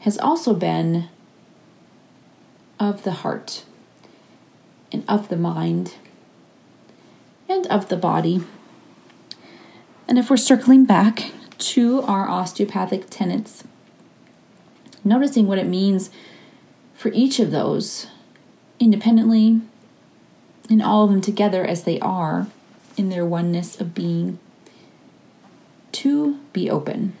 has 0.00 0.18
also 0.18 0.52
been 0.52 1.08
of 2.80 3.04
the 3.04 3.12
heart 3.12 3.64
and 4.90 5.04
of 5.08 5.28
the 5.28 5.36
mind 5.36 5.94
and 7.48 7.68
of 7.68 7.88
the 7.88 7.96
body. 7.96 8.40
And 10.08 10.18
if 10.18 10.28
we're 10.28 10.36
circling 10.36 10.84
back 10.84 11.30
to 11.58 12.02
our 12.02 12.28
osteopathic 12.28 13.10
tenets, 13.10 13.62
noticing 15.04 15.46
what 15.46 15.58
it 15.58 15.66
means 15.66 16.10
for 16.94 17.12
each 17.12 17.38
of 17.38 17.52
those 17.52 18.08
independently 18.80 19.60
and 20.68 20.82
all 20.82 21.04
of 21.04 21.10
them 21.10 21.20
together 21.20 21.64
as 21.64 21.84
they 21.84 22.00
are 22.00 22.48
in 22.96 23.08
their 23.08 23.24
oneness 23.24 23.80
of 23.80 23.94
being, 23.94 24.40
to 25.98 26.38
be 26.52 26.70
open. 26.70 27.16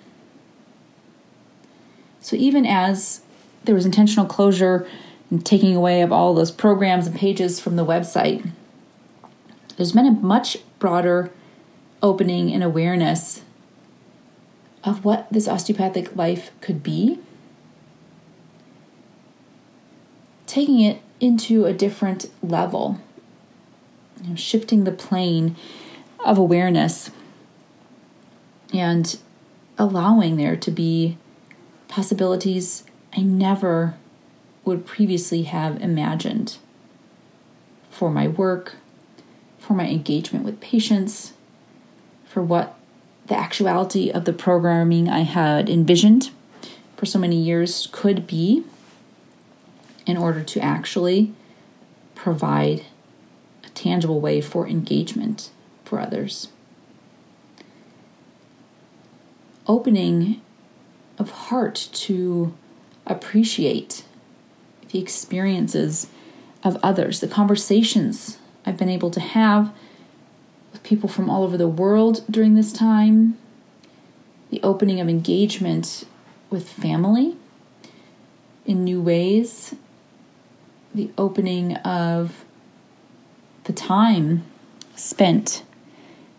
So 2.20 2.36
even 2.36 2.64
as 2.64 3.22
there 3.64 3.74
was 3.74 3.84
intentional 3.84 4.26
closure 4.26 4.86
and 5.30 5.44
taking 5.44 5.74
away 5.74 6.00
of 6.02 6.12
all 6.12 6.34
those 6.34 6.50
programs 6.50 7.06
and 7.06 7.16
pages 7.16 7.58
from 7.58 7.76
the 7.76 7.84
website, 7.84 8.50
there's 9.76 9.92
been 9.92 10.06
a 10.06 10.12
much 10.12 10.58
broader 10.78 11.30
opening 12.02 12.52
and 12.52 12.62
awareness 12.62 13.42
of 14.84 15.04
what 15.04 15.26
this 15.32 15.48
osteopathic 15.48 16.14
life 16.14 16.50
could 16.60 16.82
be, 16.82 17.18
taking 20.46 20.80
it 20.80 21.00
into 21.20 21.64
a 21.64 21.72
different 21.72 22.30
level, 22.42 23.00
you 24.22 24.30
know, 24.30 24.36
shifting 24.36 24.84
the 24.84 24.92
plane 24.92 25.56
of 26.24 26.38
awareness 26.38 27.10
and 28.72 29.18
allowing 29.78 30.36
there 30.36 30.56
to 30.56 30.70
be 30.70 31.16
possibilities 31.88 32.84
I 33.16 33.20
never 33.20 33.94
would 34.64 34.86
previously 34.86 35.42
have 35.44 35.80
imagined 35.80 36.58
for 37.90 38.10
my 38.10 38.28
work, 38.28 38.76
for 39.58 39.72
my 39.72 39.88
engagement 39.88 40.44
with 40.44 40.60
patients, 40.60 41.32
for 42.26 42.42
what 42.42 42.78
the 43.26 43.36
actuality 43.36 44.10
of 44.10 44.24
the 44.24 44.32
programming 44.32 45.08
I 45.08 45.20
had 45.20 45.68
envisioned 45.68 46.30
for 46.96 47.06
so 47.06 47.18
many 47.18 47.36
years 47.36 47.88
could 47.92 48.26
be 48.26 48.64
in 50.06 50.16
order 50.16 50.42
to 50.42 50.60
actually 50.60 51.32
provide 52.14 52.84
a 53.64 53.68
tangible 53.70 54.20
way 54.20 54.40
for 54.40 54.66
engagement 54.66 55.50
for 55.84 56.00
others. 56.00 56.48
Opening 59.68 60.40
of 61.18 61.30
heart 61.30 61.88
to 61.92 62.54
appreciate 63.06 64.04
the 64.90 64.98
experiences 64.98 66.08
of 66.64 66.78
others, 66.82 67.20
the 67.20 67.28
conversations 67.28 68.38
I've 68.64 68.78
been 68.78 68.88
able 68.88 69.10
to 69.10 69.20
have 69.20 69.72
with 70.72 70.82
people 70.82 71.08
from 71.08 71.28
all 71.28 71.42
over 71.42 71.56
the 71.56 71.68
world 71.68 72.24
during 72.30 72.54
this 72.54 72.72
time, 72.72 73.36
the 74.50 74.60
opening 74.62 75.00
of 75.00 75.08
engagement 75.08 76.04
with 76.50 76.68
family 76.68 77.36
in 78.64 78.84
new 78.84 79.00
ways, 79.00 79.74
the 80.94 81.10
opening 81.18 81.76
of 81.76 82.44
the 83.64 83.72
time 83.72 84.44
spent 84.94 85.62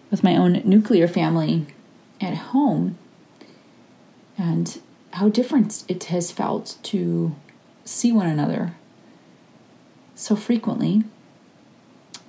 with 0.09 0.23
my 0.23 0.35
own 0.35 0.61
nuclear 0.65 1.07
family 1.07 1.67
at 2.19 2.35
home 2.35 2.97
and 4.39 4.81
how 5.11 5.29
different 5.29 5.83
it 5.87 6.05
has 6.05 6.31
felt 6.31 6.77
to 6.81 7.35
see 7.83 8.11
one 8.11 8.27
another 8.27 8.73
so 10.15 10.35
frequently 10.35 11.03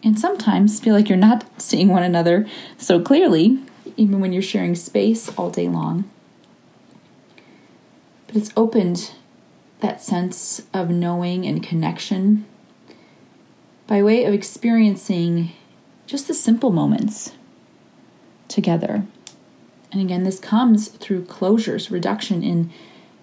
and 0.02 0.18
sometimes 0.18 0.80
feel 0.80 0.94
like 0.94 1.08
you're 1.08 1.18
not 1.18 1.44
seeing 1.60 1.88
one 1.88 2.02
another 2.02 2.46
so 2.78 3.00
clearly, 3.00 3.58
even 3.96 4.20
when 4.20 4.32
you're 4.32 4.42
sharing 4.42 4.74
space 4.74 5.28
all 5.36 5.50
day 5.50 5.68
long. 5.68 6.08
But 8.26 8.36
it's 8.36 8.50
opened 8.56 9.12
that 9.80 10.02
sense 10.02 10.62
of 10.72 10.90
knowing 10.90 11.46
and 11.46 11.62
connection 11.62 12.46
by 13.86 14.02
way 14.02 14.24
of 14.24 14.32
experiencing 14.32 15.52
just 16.06 16.28
the 16.28 16.34
simple 16.34 16.70
moments 16.70 17.32
together 18.48 19.04
and 19.92 20.00
again, 20.00 20.24
this 20.24 20.38
comes 20.38 20.88
through 20.88 21.24
closures, 21.24 21.90
reduction 21.90 22.42
in 22.42 22.70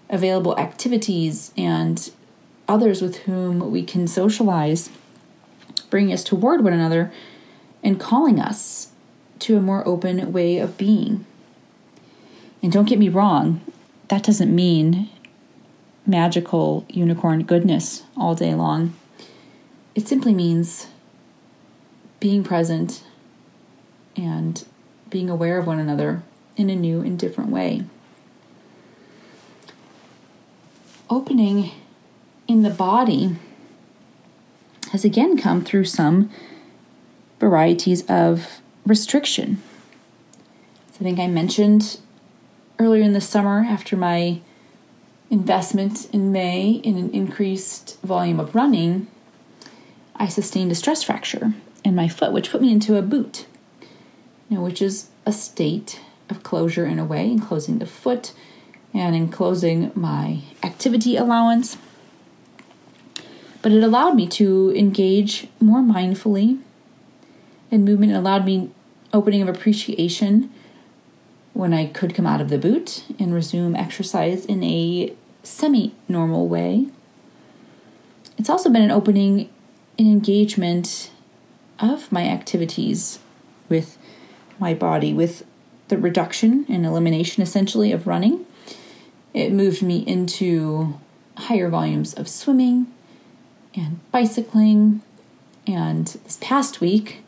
available 0.09 0.57
activities, 0.57 1.51
and 1.57 2.11
others 2.67 3.01
with 3.01 3.17
whom 3.19 3.71
we 3.71 3.83
can 3.83 4.07
socialize, 4.07 4.89
bringing 5.89 6.13
us 6.13 6.23
toward 6.23 6.63
one 6.63 6.73
another 6.73 7.11
and 7.83 7.99
calling 7.99 8.39
us 8.39 8.91
to 9.39 9.55
a 9.55 9.61
more 9.61 9.87
open 9.87 10.33
way 10.33 10.57
of 10.57 10.77
being. 10.77 11.25
And 12.61 12.71
don't 12.71 12.89
get 12.89 12.99
me 12.99 13.07
wrong, 13.07 13.61
that 14.09 14.23
doesn't 14.23 14.53
mean 14.53 15.09
magical 16.05 16.85
unicorn 16.89 17.43
goodness 17.43 18.03
all 18.17 18.35
day 18.35 18.53
long. 18.53 18.93
It 19.95 20.07
simply 20.07 20.33
means 20.33 20.87
being 22.19 22.43
present 22.43 23.03
and 24.15 24.65
being 25.09 25.29
aware 25.29 25.57
of 25.57 25.67
one 25.67 25.79
another 25.79 26.23
in 26.57 26.69
a 26.69 26.75
new 26.75 26.99
and 27.01 27.17
different 27.17 27.51
way. 27.51 27.83
Opening 31.09 31.71
in 32.47 32.63
the 32.63 32.69
body 32.69 33.37
has 34.91 35.05
again 35.05 35.37
come 35.37 35.63
through 35.63 35.85
some 35.85 36.29
varieties 37.39 38.03
of 38.09 38.61
restriction. 38.85 39.61
So 40.91 40.97
I 41.01 41.03
think 41.03 41.19
I 41.19 41.27
mentioned 41.27 41.99
earlier 42.79 43.03
in 43.03 43.13
the 43.13 43.21
summer 43.21 43.59
after 43.59 43.95
my 43.95 44.41
investment 45.29 46.09
in 46.13 46.31
May 46.31 46.71
in 46.83 46.97
an 46.97 47.11
increased 47.11 47.99
volume 48.01 48.39
of 48.39 48.55
running, 48.55 49.07
I 50.15 50.27
sustained 50.27 50.71
a 50.71 50.75
stress 50.75 51.03
fracture 51.03 51.53
in 51.83 51.95
my 51.95 52.07
foot, 52.07 52.31
which 52.31 52.51
put 52.51 52.61
me 52.61 52.71
into 52.71 52.95
a 52.95 53.01
boot, 53.01 53.45
you 54.49 54.57
know, 54.57 54.63
which 54.63 54.81
is 54.81 55.09
a 55.25 55.31
state 55.31 56.01
of 56.29 56.43
closure 56.43 56.85
in 56.85 56.99
a 56.99 57.05
way, 57.05 57.29
enclosing 57.29 57.79
the 57.79 57.85
foot 57.85 58.33
and 58.93 59.15
enclosing 59.15 59.91
my 59.95 60.41
activity 60.63 61.15
allowance. 61.15 61.77
But 63.61 63.71
it 63.71 63.83
allowed 63.83 64.15
me 64.15 64.27
to 64.27 64.73
engage 64.75 65.47
more 65.59 65.81
mindfully 65.81 66.59
in 67.71 67.83
movement. 67.85 68.11
It 68.11 68.15
allowed 68.15 68.45
me 68.45 68.71
opening 69.13 69.41
of 69.41 69.49
appreciation 69.49 70.49
when 71.53 71.73
I 71.73 71.87
could 71.87 72.13
come 72.13 72.27
out 72.27 72.39
of 72.39 72.49
the 72.49 72.57
boot 72.57 73.03
and 73.19 73.33
resume 73.33 73.75
exercise 73.75 74.45
in 74.45 74.63
a 74.63 75.13
semi 75.43 75.95
normal 76.07 76.47
way. 76.47 76.87
It's 78.37 78.49
also 78.49 78.69
been 78.69 78.83
an 78.83 78.91
opening 78.91 79.49
in 79.97 80.05
engagement 80.05 81.11
of 81.79 82.11
my 82.11 82.27
activities 82.27 83.19
with 83.69 83.97
my 84.59 84.73
body, 84.73 85.13
with 85.13 85.43
the 85.87 85.97
reduction 85.97 86.65
and 86.69 86.85
elimination 86.85 87.43
essentially 87.43 87.91
of 87.91 88.07
running. 88.07 88.45
It 89.33 89.51
moved 89.51 89.81
me 89.81 89.99
into 89.99 90.99
higher 91.37 91.69
volumes 91.69 92.13
of 92.13 92.27
swimming 92.27 92.87
and 93.75 93.99
bicycling. 94.11 95.01
And 95.65 96.07
this 96.07 96.37
past 96.41 96.81
week, 96.81 97.23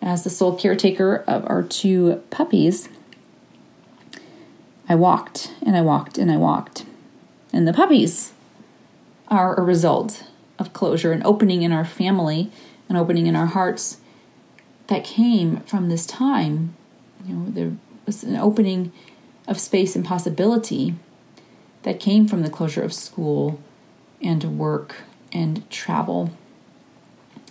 as 0.00 0.24
the 0.24 0.30
sole 0.30 0.56
caretaker 0.56 1.24
of 1.26 1.48
our 1.48 1.62
two 1.62 2.22
puppies, 2.30 2.88
I 4.88 4.94
walked 4.94 5.52
and 5.64 5.76
I 5.76 5.80
walked 5.80 6.18
and 6.18 6.30
I 6.30 6.36
walked. 6.36 6.84
And 7.52 7.66
the 7.66 7.72
puppies 7.72 8.32
are 9.28 9.54
a 9.54 9.62
result 9.62 10.24
of 10.58 10.72
closure, 10.72 11.12
and 11.12 11.24
opening 11.24 11.62
in 11.62 11.72
our 11.72 11.84
family, 11.84 12.50
and 12.88 12.96
opening 12.96 13.26
in 13.26 13.34
our 13.34 13.46
hearts 13.46 13.98
that 14.88 15.04
came 15.04 15.60
from 15.60 15.88
this 15.88 16.06
time. 16.06 16.76
You 17.26 17.34
know, 17.34 17.50
there 17.50 17.72
was 18.06 18.22
an 18.22 18.36
opening 18.36 18.92
of 19.46 19.60
space 19.60 19.96
and 19.96 20.04
possibility 20.04 20.94
that 21.82 22.00
came 22.00 22.26
from 22.26 22.42
the 22.42 22.50
closure 22.50 22.82
of 22.82 22.92
school 22.92 23.60
and 24.20 24.58
work 24.58 24.96
and 25.32 25.68
travel 25.70 26.30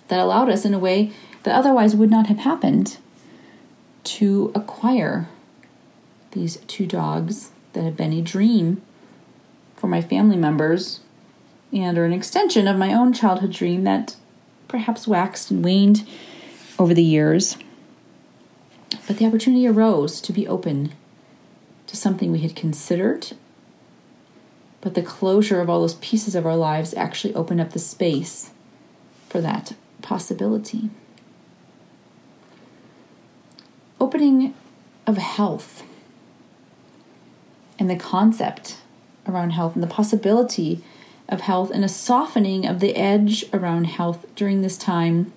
that 0.08 0.20
allowed 0.20 0.50
us 0.50 0.66
in 0.66 0.74
a 0.74 0.80
way 0.80 1.12
that 1.44 1.56
otherwise 1.56 1.96
would 1.96 2.12
not 2.12 2.28
have 2.28 2.40
happened 2.40 2.98
to 4.04 4.52
acquire 4.56 5.30
these 6.32 6.58
two 6.68 6.86
dogs 6.86 7.52
that 7.74 7.84
have 7.84 7.98
been 7.98 8.14
a 8.14 8.22
dream 8.22 8.82
for 9.76 9.88
my 9.88 10.02
family 10.02 10.38
members 10.38 11.02
and 11.74 11.98
are 11.98 12.06
an 12.06 12.14
extension 12.14 12.68
of 12.68 12.78
my 12.78 12.94
own 12.94 13.14
childhood 13.14 13.52
dream 13.52 13.84
that 13.84 14.16
perhaps 14.68 15.08
waxed 15.08 15.52
and 15.52 15.64
waned 15.64 16.08
over 16.78 16.94
the 16.94 17.04
years. 17.04 17.58
But 19.08 19.17
the 19.17 19.25
opportunity 19.25 19.67
arose 19.67 20.21
to 20.21 20.34
be 20.34 20.47
open 20.47 20.93
to 21.88 21.97
something 21.97 22.32
we 22.32 22.39
had 22.39 22.56
considered. 22.56 23.34
But 24.80 24.95
the 24.95 25.01
closure 25.01 25.62
of 25.62 25.69
all 25.69 25.82
those 25.82 25.95
pieces 25.95 26.36
of 26.36 26.45
our 26.45 26.56
lives 26.56 26.93
actually 26.93 27.36
opened 27.36 27.62
up 27.62 27.71
the 27.71 27.80
space 27.80 28.51
for 29.30 29.41
that 29.41 29.73
possibility. 30.01 30.89
Opening 33.99 34.54
of 35.06 35.17
health 35.17 35.84
and 37.77 37.89
the 37.89 37.95
concept 37.95 38.77
around 39.27 39.51
health 39.51 39.75
and 39.75 39.84
the 39.84 39.88
possibility 39.88 40.84
of 41.30 41.41
health 41.41 41.71
and 41.71 41.84
a 41.84 41.89
softening 41.89 42.65
of 42.65 42.80
the 42.80 42.95
edge 42.95 43.45
around 43.54 43.86
health 43.86 44.25
during 44.36 44.62
this 44.62 44.77
time 44.77 45.34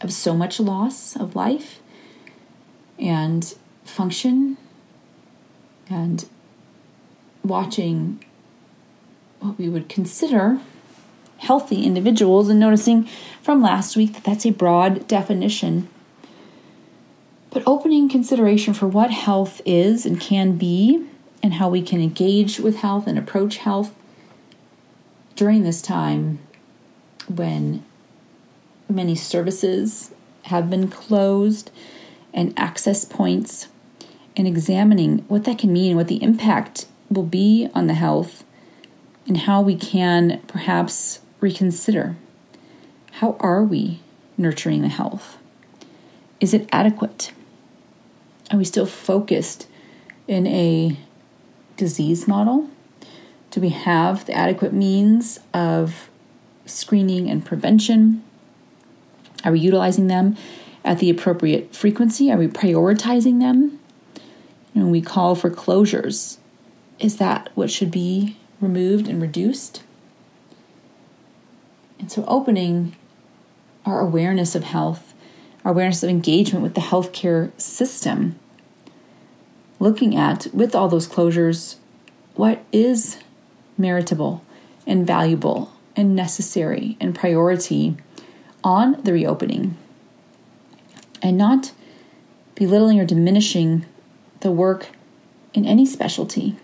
of 0.00 0.12
so 0.12 0.34
much 0.34 0.58
loss 0.58 1.16
of 1.16 1.36
life 1.36 1.81
and 3.02 3.54
function 3.84 4.56
and 5.90 6.26
watching 7.44 8.24
what 9.40 9.58
we 9.58 9.68
would 9.68 9.88
consider 9.88 10.60
healthy 11.38 11.84
individuals 11.84 12.48
and 12.48 12.60
noticing 12.60 13.04
from 13.42 13.60
last 13.60 13.96
week 13.96 14.12
that 14.14 14.22
that's 14.22 14.46
a 14.46 14.52
broad 14.52 15.06
definition. 15.08 15.88
But 17.50 17.64
opening 17.66 18.08
consideration 18.08 18.72
for 18.72 18.86
what 18.86 19.10
health 19.10 19.60
is 19.66 20.06
and 20.06 20.20
can 20.20 20.56
be 20.56 21.04
and 21.42 21.54
how 21.54 21.68
we 21.68 21.82
can 21.82 22.00
engage 22.00 22.60
with 22.60 22.76
health 22.76 23.08
and 23.08 23.18
approach 23.18 23.56
health 23.58 23.92
during 25.34 25.64
this 25.64 25.82
time 25.82 26.38
when 27.28 27.84
many 28.88 29.16
services 29.16 30.12
have 30.44 30.70
been 30.70 30.88
closed 30.88 31.70
and 32.32 32.58
access 32.58 33.04
points 33.04 33.68
and 34.36 34.46
examining 34.46 35.18
what 35.28 35.44
that 35.44 35.58
can 35.58 35.72
mean, 35.72 35.96
what 35.96 36.08
the 36.08 36.22
impact 36.22 36.86
will 37.10 37.22
be 37.22 37.68
on 37.74 37.86
the 37.86 37.94
health, 37.94 38.44
and 39.26 39.36
how 39.38 39.60
we 39.60 39.76
can 39.76 40.40
perhaps 40.46 41.20
reconsider 41.40 42.16
how 43.22 43.36
are 43.38 43.62
we 43.62 44.00
nurturing 44.36 44.82
the 44.82 44.88
health? 44.88 45.38
Is 46.40 46.52
it 46.52 46.68
adequate? 46.72 47.32
Are 48.50 48.58
we 48.58 48.64
still 48.64 48.84
focused 48.84 49.68
in 50.26 50.44
a 50.48 50.98
disease 51.76 52.26
model? 52.26 52.68
Do 53.52 53.60
we 53.60 53.68
have 53.68 54.24
the 54.26 54.32
adequate 54.32 54.72
means 54.72 55.38
of 55.54 56.10
screening 56.66 57.30
and 57.30 57.44
prevention? 57.44 58.24
Are 59.44 59.52
we 59.52 59.60
utilizing 59.60 60.08
them 60.08 60.36
at 60.84 60.98
the 60.98 61.10
appropriate 61.10 61.74
frequency? 61.74 62.30
Are 62.30 62.38
we 62.38 62.48
prioritizing 62.48 63.40
them? 63.40 63.78
When 64.72 64.90
we 64.90 65.02
call 65.02 65.34
for 65.34 65.50
closures, 65.50 66.38
is 66.98 67.18
that 67.18 67.50
what 67.54 67.70
should 67.70 67.90
be 67.90 68.36
removed 68.60 69.08
and 69.08 69.20
reduced? 69.20 69.82
And 71.98 72.10
so, 72.10 72.24
opening 72.26 72.96
our 73.84 74.00
awareness 74.00 74.54
of 74.54 74.64
health, 74.64 75.14
our 75.64 75.72
awareness 75.72 76.02
of 76.02 76.08
engagement 76.08 76.62
with 76.62 76.74
the 76.74 76.80
healthcare 76.80 77.50
system, 77.60 78.38
looking 79.78 80.16
at, 80.16 80.46
with 80.52 80.74
all 80.74 80.88
those 80.88 81.08
closures, 81.08 81.76
what 82.34 82.64
is 82.72 83.18
meritable 83.78 84.40
and 84.86 85.06
valuable 85.06 85.72
and 85.94 86.16
necessary 86.16 86.96
and 87.00 87.14
priority 87.14 87.96
on 88.64 89.00
the 89.02 89.12
reopening, 89.12 89.76
and 91.22 91.38
not 91.38 91.72
belittling 92.54 93.00
or 93.00 93.04
diminishing 93.04 93.86
the 94.40 94.50
work 94.50 94.88
in 95.54 95.64
any 95.64 95.86
specialty, 95.86 96.56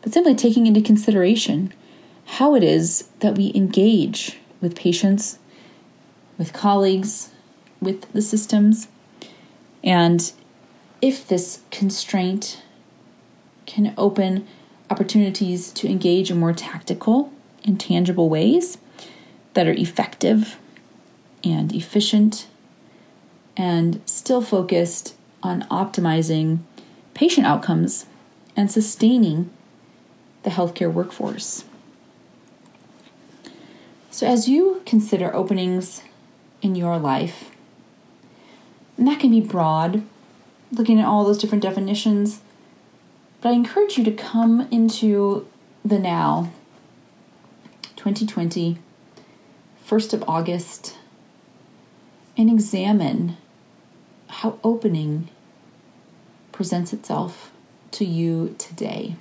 but 0.00 0.12
simply 0.12 0.34
taking 0.34 0.66
into 0.66 0.80
consideration 0.80 1.72
how 2.24 2.54
it 2.54 2.62
is 2.62 3.08
that 3.20 3.36
we 3.36 3.52
engage 3.54 4.38
with 4.60 4.76
patients, 4.76 5.38
with 6.38 6.52
colleagues, 6.52 7.30
with 7.80 8.10
the 8.12 8.22
systems, 8.22 8.88
and 9.84 10.32
if 11.00 11.26
this 11.26 11.62
constraint 11.70 12.62
can 13.66 13.92
open 13.98 14.46
opportunities 14.88 15.72
to 15.72 15.88
engage 15.88 16.30
in 16.30 16.38
more 16.38 16.52
tactical 16.52 17.32
and 17.64 17.80
tangible 17.80 18.28
ways 18.28 18.78
that 19.54 19.66
are 19.66 19.72
effective 19.72 20.58
and 21.42 21.74
efficient 21.74 22.46
and 23.56 24.00
still 24.06 24.42
focused 24.42 25.14
on 25.42 25.62
optimizing 25.62 26.60
patient 27.14 27.46
outcomes 27.46 28.06
and 28.56 28.70
sustaining 28.70 29.50
the 30.42 30.50
healthcare 30.50 30.92
workforce. 30.92 31.64
So, 34.10 34.26
as 34.26 34.48
you 34.48 34.82
consider 34.84 35.34
openings 35.34 36.02
in 36.60 36.74
your 36.74 36.98
life, 36.98 37.50
and 38.96 39.06
that 39.06 39.20
can 39.20 39.30
be 39.30 39.40
broad, 39.40 40.02
looking 40.70 41.00
at 41.00 41.06
all 41.06 41.24
those 41.24 41.38
different 41.38 41.62
definitions, 41.62 42.40
but 43.40 43.50
I 43.50 43.52
encourage 43.52 43.98
you 43.98 44.04
to 44.04 44.12
come 44.12 44.68
into 44.70 45.46
the 45.84 45.98
now, 45.98 46.52
2020, 47.96 48.78
1st 49.88 50.12
of 50.12 50.24
August, 50.28 50.96
and 52.36 52.50
examine 52.50 53.36
how 54.28 54.58
opening 54.64 55.28
presents 56.50 56.92
itself 56.92 57.50
to 57.90 58.04
you 58.04 58.54
today. 58.58 59.16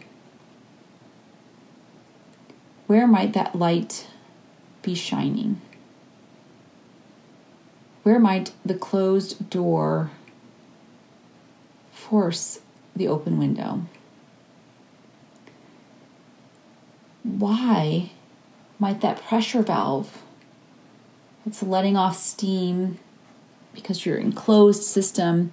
Where 2.87 3.07
might 3.07 3.33
that 3.33 3.55
light 3.55 4.07
be 4.81 4.95
shining? 4.95 5.61
Where 8.03 8.19
might 8.19 8.51
the 8.65 8.73
closed 8.73 9.49
door 9.49 10.11
force 11.91 12.59
the 12.95 13.07
open 13.07 13.37
window? 13.37 13.83
Why 17.23 18.11
might 18.79 19.01
that 19.01 19.21
pressure 19.21 19.61
valve 19.61 20.23
that's 21.45 21.63
letting 21.63 21.97
off 21.97 22.17
steam 22.17 22.99
because 23.73 24.05
your 24.05 24.17
enclosed 24.17 24.83
system 24.83 25.51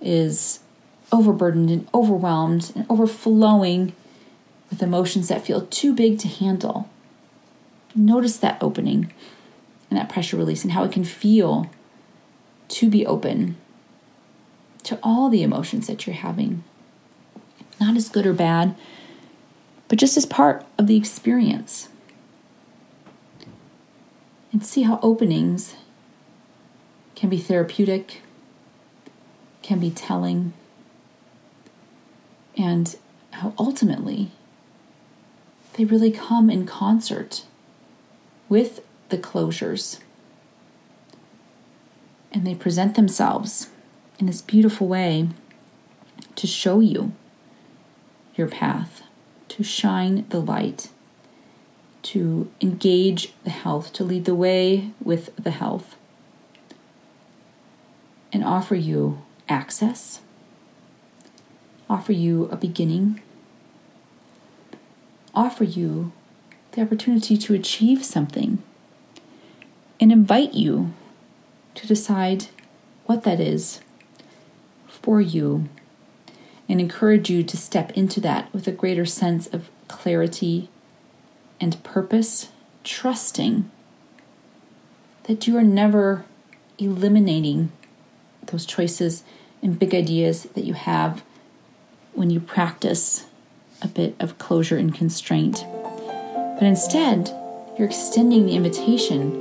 is 0.00 0.60
overburdened 1.12 1.70
and 1.70 1.88
overwhelmed 1.92 2.72
and 2.74 2.86
overflowing 2.88 3.94
with 4.68 4.82
emotions 4.82 5.28
that 5.28 5.44
feel 5.44 5.66
too 5.66 5.92
big 5.92 6.18
to 6.18 6.28
handle. 6.28 6.88
Notice 7.94 8.36
that 8.36 8.62
opening 8.62 9.12
and 9.88 9.98
that 9.98 10.08
pressure 10.08 10.36
release 10.36 10.62
and 10.62 10.72
how 10.72 10.84
it 10.84 10.92
can 10.92 11.04
feel 11.04 11.68
to 12.68 12.88
be 12.88 13.04
open 13.04 13.56
to 14.84 14.98
all 15.02 15.28
the 15.28 15.42
emotions 15.42 15.86
that 15.88 16.06
you're 16.06 16.14
having. 16.14 16.62
Not 17.80 17.96
as 17.96 18.08
good 18.08 18.26
or 18.26 18.32
bad, 18.32 18.76
but 19.88 19.98
just 19.98 20.16
as 20.16 20.26
part 20.26 20.64
of 20.78 20.86
the 20.86 20.96
experience. 20.96 21.88
And 24.52 24.64
see 24.64 24.82
how 24.82 24.98
openings 25.02 25.76
can 27.14 27.28
be 27.28 27.38
therapeutic, 27.38 28.22
can 29.62 29.78
be 29.78 29.90
telling, 29.90 30.52
and 32.56 32.96
how 33.30 33.54
ultimately 33.58 34.30
they 35.74 35.84
really 35.84 36.10
come 36.10 36.50
in 36.50 36.66
concert 36.66 37.44
with 38.48 38.80
the 39.08 39.18
closures. 39.18 40.00
And 42.32 42.46
they 42.46 42.54
present 42.54 42.96
themselves 42.96 43.70
in 44.18 44.26
this 44.26 44.42
beautiful 44.42 44.88
way 44.88 45.28
to 46.36 46.46
show 46.46 46.80
you 46.80 47.12
your 48.34 48.48
path, 48.48 49.02
to 49.48 49.62
shine 49.62 50.26
the 50.30 50.40
light, 50.40 50.88
to 52.02 52.50
engage 52.60 53.32
the 53.44 53.50
health, 53.50 53.92
to 53.94 54.04
lead 54.04 54.24
the 54.24 54.34
way 54.34 54.90
with 55.02 55.34
the 55.36 55.50
health, 55.50 55.96
and 58.32 58.44
offer 58.44 58.74
you 58.74 59.22
access, 59.48 60.20
offer 61.88 62.12
you 62.12 62.44
a 62.46 62.56
beginning, 62.56 63.20
offer 65.34 65.64
you 65.64 66.12
the 66.72 66.82
opportunity 66.82 67.36
to 67.36 67.54
achieve 67.54 68.04
something, 68.04 68.62
and 69.98 70.12
invite 70.12 70.54
you 70.54 70.92
to 71.74 71.86
decide 71.86 72.46
what 73.06 73.24
that 73.24 73.40
is 73.40 73.80
for 74.86 75.20
you 75.20 75.68
and 76.68 76.80
encourage 76.80 77.28
you 77.28 77.42
to 77.42 77.56
step 77.56 77.90
into 77.92 78.20
that 78.20 78.52
with 78.54 78.68
a 78.68 78.72
greater 78.72 79.04
sense 79.04 79.48
of 79.48 79.68
clarity 79.88 80.68
and 81.60 81.82
purpose, 81.82 82.48
trusting 82.84 83.70
that 85.24 85.46
you 85.46 85.56
are 85.56 85.62
never 85.62 86.24
eliminating 86.78 87.70
those 88.46 88.64
choices 88.64 89.22
and 89.62 89.78
big 89.78 89.94
ideas 89.94 90.44
that 90.54 90.64
you 90.64 90.74
have 90.74 91.22
when 92.14 92.30
you 92.30 92.40
practice 92.40 93.26
a 93.82 93.88
bit 93.88 94.14
of 94.18 94.38
closure 94.38 94.76
and 94.76 94.94
constraint. 94.94 95.64
But 95.66 96.62
instead, 96.62 97.28
you're 97.78 97.88
extending 97.88 98.46
the 98.46 98.54
invitation 98.54 99.32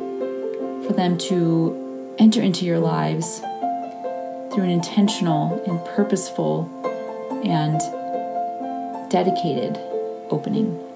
for 0.86 0.94
them 0.94 1.18
to 1.18 2.16
enter 2.20 2.42
into 2.42 2.66
your 2.66 2.80
lives 2.80 3.40
through 3.40 4.64
an 4.64 4.70
intentional 4.70 5.62
and 5.66 5.84
purposeful 5.96 6.70
and 7.44 7.80
dedicated 9.10 9.78
opening. 10.30 10.89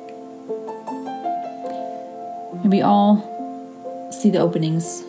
And 2.64 2.72
we 2.72 2.82
all 2.82 4.10
see 4.12 4.30
the 4.30 4.40
openings 4.40 5.04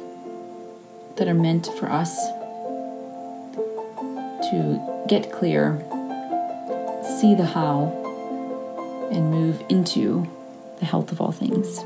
that 1.17 1.29
are 1.29 1.35
meant 1.35 1.69
for 1.79 1.88
us 1.88 2.17
to 4.51 5.05
get 5.09 5.31
clear, 5.31 5.79
see 7.21 7.37
the 7.37 7.47
how, 7.47 7.93
and 9.12 9.31
move 9.31 9.62
into 9.69 10.29
the 10.81 10.85
health 10.85 11.12
of 11.12 11.21
all 11.21 11.31
things. 11.31 11.77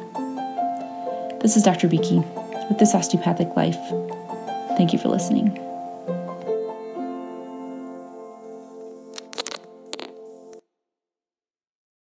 This 1.43 1.57
is 1.57 1.63
Dr. 1.63 1.87
Beaky 1.87 2.19
with 2.69 2.79
This 2.79 2.95
Osteopathic 2.95 3.55
Life. 3.55 3.79
Thank 4.79 4.95
you 4.95 4.99
for 4.99 5.09
listening. 5.09 5.68